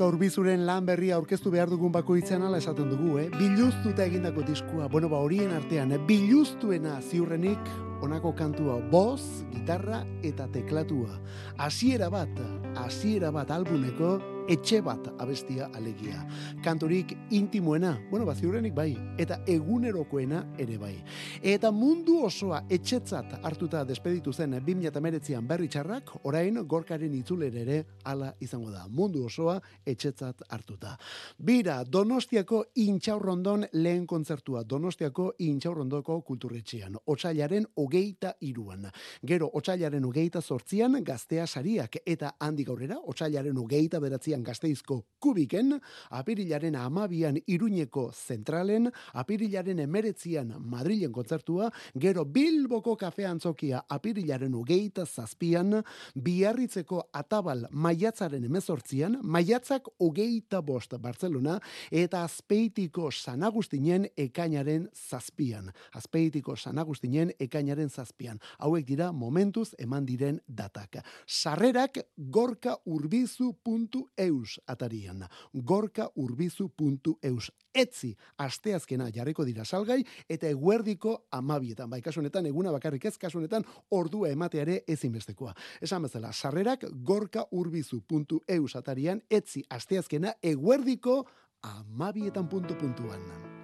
Gorka 0.00 0.14
urbizuren 0.16 0.62
lan 0.64 0.86
berria 0.88 1.18
aurkeztu 1.18 1.50
behar 1.52 1.68
dugun 1.68 1.92
bakoitzean 1.92 2.46
ala 2.46 2.56
esaten 2.62 2.88
dugu, 2.88 3.18
eh? 3.20 3.26
Biluztuta 3.34 4.06
egindako 4.08 4.46
diskua, 4.48 4.88
bueno, 4.88 5.10
ba 5.12 5.20
horien 5.20 5.52
artean, 5.52 5.92
eh? 5.92 6.00
biluztuena 6.08 6.94
ziurrenik 7.04 7.89
honako 8.00 8.32
kantua, 8.36 8.76
boz, 8.90 9.44
gitarra 9.52 10.04
eta 10.22 10.48
teklatua. 10.52 11.20
Hasiera 11.58 12.10
bat, 12.10 12.42
hasiera 12.80 13.30
bat 13.34 13.50
albumeko 13.50 14.18
etxe 14.50 14.80
bat 14.82 15.04
abestia 15.22 15.68
alegia. 15.74 16.24
Kantorik 16.64 17.12
intimoena, 17.30 17.92
bueno, 18.10 18.26
ba 18.26 18.34
ziurrenik 18.34 18.74
bai, 18.74 18.90
eta 19.18 19.40
egunerokoena 19.46 20.42
ere 20.58 20.78
bai. 20.78 20.96
Eta 21.42 21.70
mundu 21.70 22.18
osoa 22.26 22.64
etxetzat 22.70 23.36
hartuta 23.46 23.84
despeditu 23.86 24.32
zen 24.32 24.56
2019an 24.58 25.46
berri 25.46 25.68
txarrak, 25.70 26.10
orain 26.26 26.58
gorkaren 26.66 27.14
itzulere 27.14 27.62
ere 27.62 27.78
hala 28.04 28.32
izango 28.40 28.72
da. 28.74 28.86
Mundu 28.88 29.24
osoa 29.26 29.60
etxetzat 29.86 30.42
hartuta. 30.48 30.96
Bira, 31.38 31.82
Donostiako 31.84 32.64
intxaurrondon 32.82 33.68
lehen 33.72 34.06
kontzertua, 34.06 34.64
Donostiako 34.64 35.34
intxaurrondoko 35.46 36.20
kulturretxean, 36.26 36.98
otsailaren 37.06 37.68
hogeita 37.90 38.36
iruan. 38.46 38.86
Gero, 39.26 39.50
otsailaren 39.52 40.04
hogeita 40.04 40.40
sortzian 40.40 40.94
gaztea 41.04 41.46
sariak, 41.46 41.96
eta 42.06 42.36
handik 42.38 42.68
aurrera, 42.70 43.00
otsailaren 43.10 43.56
hogeita 43.58 43.98
beratzian 44.00 44.44
gazteizko 44.46 45.00
kubiken, 45.18 45.74
apirilaren 46.10 46.76
amabian 46.76 47.36
iruñeko 47.46 48.12
zentralen, 48.12 48.90
apirilaren 49.14 49.80
emeretzian 49.80 50.54
Madrilen 50.60 51.12
kontzertua, 51.12 51.70
gero 51.98 52.24
Bilboko 52.24 52.96
kafe 52.96 53.26
antzokia 53.26 53.82
apirilaren 53.88 54.54
hogeita 54.54 55.06
zazpian, 55.06 55.82
biarritzeko 56.14 57.08
atabal 57.12 57.66
maiatzaren 57.72 58.44
emezortzian, 58.44 59.18
maiatzak 59.22 59.90
hogeita 59.98 60.62
bost 60.62 60.94
Barcelona, 61.00 61.58
eta 61.90 62.22
azpeitiko 62.24 63.10
San 63.10 63.42
Agustinen 63.42 64.06
ekainaren 64.16 64.88
zazpian. 64.94 65.72
Azpeitiko 65.96 66.56
San 66.56 66.78
Agustinen 66.78 67.32
ekainaren 67.40 67.79
zazpian. 67.88 68.38
Hauek 68.58 68.86
dira 68.86 69.12
momentuz 69.12 69.74
eman 69.78 70.06
diren 70.06 70.40
datak. 70.46 70.96
Sarrerak 71.26 71.98
gorkaurbizu.eus 72.16 74.58
atarian. 74.66 75.28
gorkaurbizu.eus 75.54 77.50
etzi 77.74 78.16
asteazkena 78.38 79.10
jarriko 79.14 79.44
dira 79.44 79.64
salgai 79.64 80.04
eta 80.28 80.48
eguerdiko 80.48 81.26
amabietan. 81.30 81.90
Bai, 81.90 82.02
kasu 82.02 82.20
honetan 82.20 82.46
eguna 82.46 82.72
bakarrik 82.72 83.04
ez, 83.04 83.18
kasu 83.18 83.38
honetan 83.38 83.64
ordua 83.90 84.28
emateare 84.28 84.82
ezinbestekoa. 84.88 85.54
Esan 85.80 86.02
bezala, 86.02 86.32
sarrerak 86.32 86.84
gorkaurbizu.eus 87.04 88.76
atarian 88.76 89.22
etzi 89.30 89.64
asteazkena 89.70 90.34
eguerdiko 90.42 91.26
amabietan 91.62 92.48
puntu 92.48 92.74
puntuan. 92.74 93.59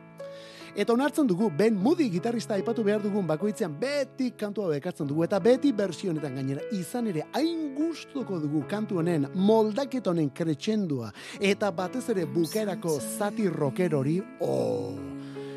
Eta 0.77 0.93
onartzen 0.93 1.25
dugu, 1.25 1.47
Ben 1.57 1.73
Moody 1.81 2.11
gitarrista 2.13 2.53
aipatu 2.53 2.83
behar 2.85 3.01
dugun 3.01 3.25
bakoitzean 3.25 3.73
beti 3.81 4.27
kantu 4.37 4.67
hau 4.67 4.75
ekartzen 4.77 5.09
dugu, 5.09 5.25
eta 5.25 5.39
beti 5.41 5.71
bersio 5.73 6.11
honetan 6.13 6.37
gainera, 6.37 6.61
izan 6.77 7.09
ere, 7.09 7.23
hain 7.33 7.71
gustuko 7.73 8.37
dugu 8.43 8.61
kantu 8.69 9.01
honen, 9.01 9.25
moldaket 9.41 10.13
honen 10.13 10.29
kretxendua, 10.37 11.09
eta 11.41 11.71
batez 11.73 12.05
ere 12.13 12.27
bukaerako 12.29 12.99
zati 13.01 13.49
rocker 13.49 13.97
hori, 13.97 14.19
oh! 14.45 14.93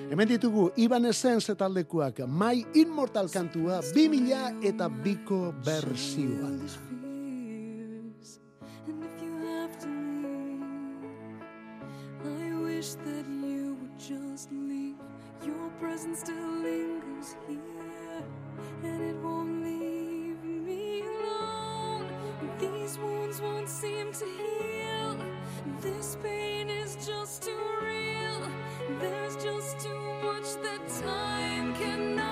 Hemen 0.10 0.32
ditugu, 0.32 0.70
Iban 0.80 1.06
Essence 1.12 1.54
taldekuak, 1.54 2.24
My 2.26 2.64
Immortal 2.80 3.28
kantua, 3.30 3.84
2000 3.92 4.70
eta 4.72 4.88
biko 5.04 5.50
bersioan. 5.68 6.89
presence 15.80 16.20
still 16.20 16.62
lingers 16.62 17.36
here, 17.48 18.24
and 18.84 19.02
it 19.02 19.16
won't 19.24 19.64
leave 19.64 20.44
me 20.44 21.02
alone. 21.02 22.10
These 22.60 22.98
wounds 22.98 23.40
won't 23.42 23.70
seem 23.70 24.12
to 24.12 24.26
heal. 24.26 25.18
This 25.80 26.18
pain 26.22 26.70
is 26.70 26.96
just 27.06 27.44
too 27.44 27.66
real. 27.82 28.52
There's 29.00 29.36
just 29.38 29.80
too 29.80 30.00
much 30.22 30.48
that 30.64 30.86
time 31.02 31.74
cannot. 31.76 32.29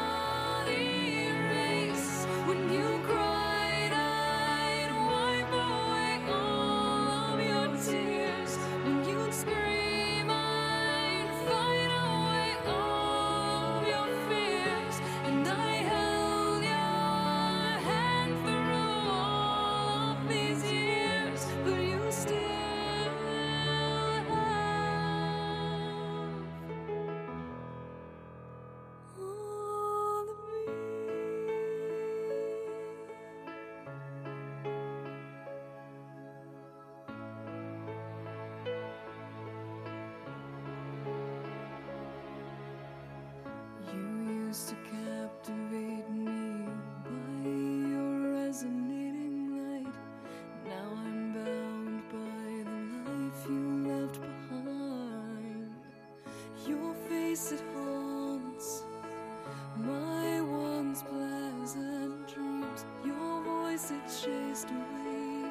It 63.90 64.02
chased 64.22 64.68
away 64.70 65.50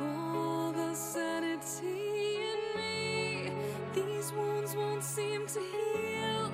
all 0.00 0.70
the 0.70 0.94
sanity 0.94 2.36
in 2.52 2.60
me. 2.78 3.50
These 3.92 4.32
wounds 4.32 4.76
won't 4.76 5.02
seem 5.02 5.44
to 5.48 5.58
heal. 5.58 6.52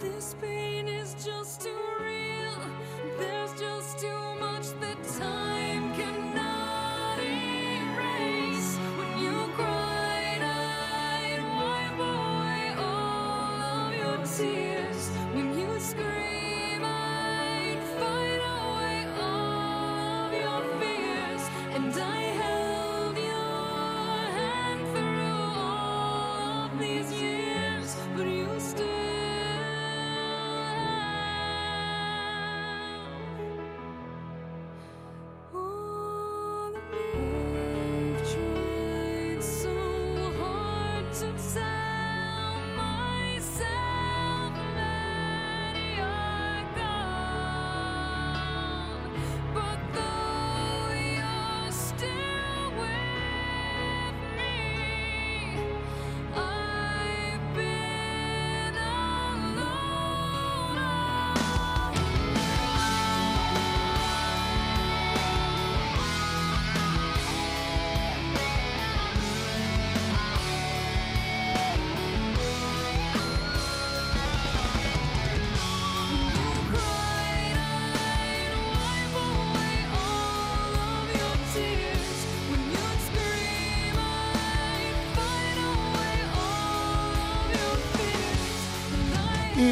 This 0.00 0.34
pain 0.40 0.88
is 0.88 1.14
just 1.14 1.60
too 1.60 1.78
real. 2.00 2.81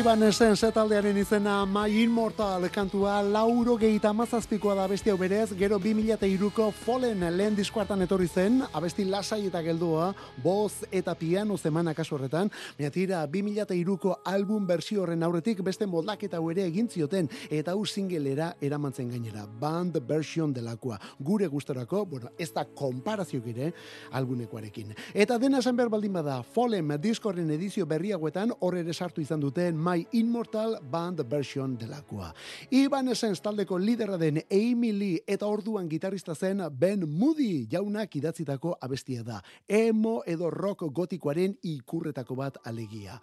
Iban 0.01 0.23
esen 0.25 0.55
zetaldearen 0.57 1.19
izena 1.21 1.67
My 1.69 1.91
Immortal 2.03 2.63
kantua 2.73 3.19
lauro 3.21 3.75
gehieta 3.77 4.09
amazazpikoa 4.15 4.73
da 4.79 4.85
abesti 4.89 5.11
hau 5.13 5.17
berez, 5.21 5.51
gero 5.59 5.77
2002ko 5.77 6.71
Fallen 6.73 7.21
lehen 7.37 7.57
diskoartan 7.59 8.01
etorri 8.07 8.29
zen, 8.29 8.63
abesti 8.73 9.05
lasai 9.05 9.43
eta 9.51 9.61
geldua, 9.61 10.07
boz 10.41 10.87
eta 10.91 11.13
piano 11.21 11.59
zemana 11.59 11.93
kasu 11.93 12.15
horretan, 12.17 12.49
baina 12.79 12.91
tira 12.95 13.27
2002ko 13.29 14.15
album 14.25 14.65
bersio 14.67 15.03
horren 15.03 15.23
aurretik 15.23 15.61
beste 15.67 15.85
moldaketa 15.85 16.41
ere 16.55 16.65
egin 16.71 16.89
zioten, 16.89 17.29
eta 17.51 17.73
hau 17.73 17.85
singelera 17.85 18.55
eramantzen 18.59 19.11
gainera, 19.11 19.45
band 19.45 20.01
version 20.09 20.55
delakoa, 20.55 20.97
gure 21.19 21.47
gustorako, 21.47 22.07
bueno, 22.07 22.33
ez 22.39 22.49
da 22.55 22.65
konparazio 22.65 23.43
gire 23.45 23.75
albunekoarekin. 24.13 24.97
Eta 25.13 25.37
dena 25.37 25.59
esan 25.59 25.77
behar 25.77 25.93
baldin 25.93 26.17
bada, 26.17 26.41
Fallen 26.43 26.97
diskorren 27.03 27.51
edizio 27.51 27.85
berriagoetan 27.85 28.57
horre 28.61 28.81
ere 28.81 28.95
sartu 28.95 29.21
izan 29.21 29.41
duten 29.41 29.90
My 29.91 30.07
Immortal 30.13 30.79
Band 30.91 31.19
version 31.29 31.77
delakoa. 31.79 32.29
Iban 32.71 33.09
Essence 33.09 33.43
taldeko 33.43 33.79
lidera 33.79 34.17
den 34.19 34.37
Amy 34.47 34.93
Lee 34.93 35.23
eta 35.27 35.49
orduan 35.51 35.89
gitarrista 35.91 36.35
zen 36.35 36.63
Ben 36.79 37.03
Moody 37.09 37.67
jaunak 37.67 38.15
idatzitako 38.15 38.77
abestia 38.81 39.25
da. 39.27 39.41
Emo 39.67 40.21
edo 40.27 40.51
rock 40.51 40.85
gotikoaren 40.95 41.57
ikurretako 41.63 42.37
bat 42.39 42.61
alegia. 42.65 43.17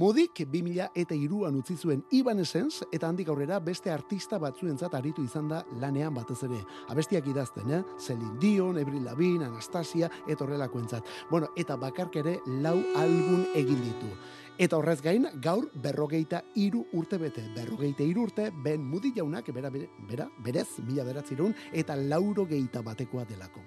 Moodyk 0.00 0.46
2000 0.46 0.86
eta 0.94 1.14
iruan 1.14 1.58
utzi 1.60 1.76
zuen 1.76 2.00
Iban 2.10 2.40
Essence 2.40 2.86
eta 2.90 3.08
handik 3.08 3.28
aurrera 3.28 3.60
beste 3.60 3.92
artista 3.92 4.38
batzuentzat 4.38 4.94
aritu 4.94 5.26
izan 5.28 5.50
da 5.52 5.60
lanean 5.82 6.14
batez 6.14 6.38
ere. 6.48 6.62
Abestiak 6.88 7.28
idazten, 7.28 7.70
eh? 7.70 7.82
Celine 7.98 8.38
Dion, 8.40 8.78
Avril 8.78 9.04
Lavigne, 9.04 9.44
Anastasia 9.44 10.08
eta 10.26 10.44
horrelakoentzat. 10.44 11.04
Bueno, 11.30 11.52
eta 11.56 11.76
bakark 11.76 12.16
ere 12.16 12.38
lau 12.46 12.78
album 12.96 13.44
egin 13.54 13.84
ditu. 13.90 14.14
Eta 14.54 14.76
horrez 14.78 15.00
gain, 15.02 15.24
gaur 15.42 15.64
berrogeita 15.82 16.38
iru 16.62 16.84
urte 16.94 17.18
bete. 17.18 17.42
Berrogeita 17.56 18.04
iru 18.06 18.28
urte, 18.28 18.52
Ben 18.62 18.84
Moody 18.86 19.10
jaunak, 19.16 19.48
bera, 19.50 19.66
bera, 19.70 20.28
berez, 20.46 20.78
mila 20.86 21.02
beratzerun, 21.02 21.50
eta 21.72 21.96
lauro 21.98 22.44
geita 22.46 22.78
batekoa 22.86 23.24
delako. 23.26 23.64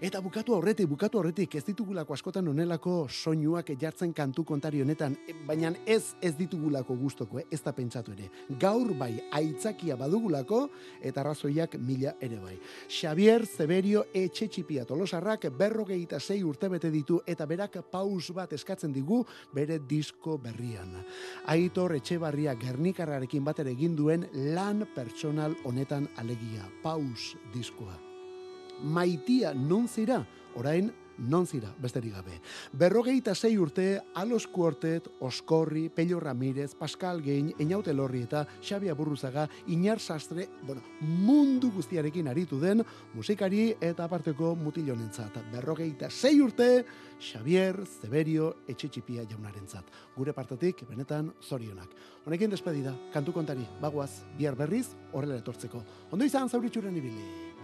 Eta 0.00 0.20
bukatu 0.22 0.54
horretik, 0.54 0.86
bukatu 0.86 1.18
horretik, 1.18 1.56
ez 1.58 1.64
ditugulako 1.66 2.14
askotan 2.14 2.46
onelako 2.52 3.08
soinuak 3.08 3.72
jartzen 3.80 4.12
kantu 4.14 4.44
kontari 4.46 4.80
honetan, 4.80 5.16
e, 5.26 5.34
baina 5.48 5.72
ez 5.84 6.14
ez 6.22 6.36
ditugulako 6.38 6.94
gustoko, 6.94 7.40
eh? 7.42 7.46
ez 7.50 7.58
da 7.64 7.74
pentsatu 7.74 8.14
ere. 8.14 8.30
Gaur 8.60 8.94
bai, 8.94 9.16
aitzakia 9.32 9.98
badugulako, 9.98 10.68
eta 11.02 11.24
arrazoiak 11.24 11.74
mila 11.82 12.14
ere 12.20 12.38
bai. 12.38 12.54
Xavier 12.86 13.42
Zeberio 13.44 14.04
etxe 14.14 14.46
txipia 14.46 14.86
tolosarrak 14.86 15.50
berrogeita 15.50 16.20
sei 16.20 16.44
urte 16.46 16.70
bete 16.70 16.94
ditu, 16.94 17.18
eta 17.26 17.42
berak 17.44 17.82
paus 17.90 18.30
bat 18.30 18.54
eskatzen 18.54 18.94
digu 18.94 19.24
bere 19.50 19.82
disko 19.82 20.27
berrian. 20.36 20.92
Aitor 21.48 21.94
Etxebarria 21.96 22.52
Gernikarrarekin 22.60 23.46
batera 23.46 23.72
egin 23.72 23.96
duen 23.96 24.26
lan 24.52 24.84
pertsonal 24.94 25.56
honetan 25.64 26.10
alegia, 26.20 26.68
paus 26.82 27.36
diskoa. 27.54 27.96
Maitia 28.84 29.54
non 29.56 29.88
zira, 29.88 30.20
orain 30.54 30.92
non 31.18 31.46
zira, 31.46 31.68
besterik 31.78 32.14
gabe. 32.14 32.40
Berrogeita 32.72 33.34
sei 33.34 33.58
urte, 33.58 34.00
Alos 34.14 34.46
Quartet, 34.46 35.08
Oskorri, 35.20 35.88
Pello 35.88 36.20
Ramirez, 36.20 36.74
Pascal 36.74 37.22
Gein, 37.22 37.52
Einaute 37.58 37.92
Lorri 37.92 38.22
eta 38.22 38.46
Xabi 38.62 38.88
Aburruzaga, 38.88 39.48
Inar 39.68 40.00
Sastre, 40.00 40.48
bueno, 40.62 40.82
mundu 41.00 41.72
guztiarekin 41.74 42.28
aritu 42.28 42.60
den 42.60 42.84
musikari 43.14 43.74
eta 43.80 44.04
aparteko 44.04 44.54
mutilonentzat. 44.56 45.42
Berrogeita 45.52 46.10
sei 46.10 46.40
urte, 46.40 46.84
Xavier 47.18 47.84
Zeberio 47.86 48.62
Etxetxipia 48.68 49.26
jaunarentzat. 49.28 49.90
Gure 50.16 50.32
partetik, 50.32 50.84
benetan, 50.88 51.32
zorionak. 51.42 51.90
Honekin 52.26 52.50
despedida, 52.50 52.94
kantu 53.12 53.32
kontari, 53.32 53.66
bagoaz, 53.82 54.22
bihar 54.38 54.54
berriz, 54.54 54.86
horrela 55.12 55.40
etortzeko. 55.42 55.82
Ondo 56.12 56.24
izan 56.24 56.48
zauritxuren 56.48 56.96
ibili. 56.96 57.57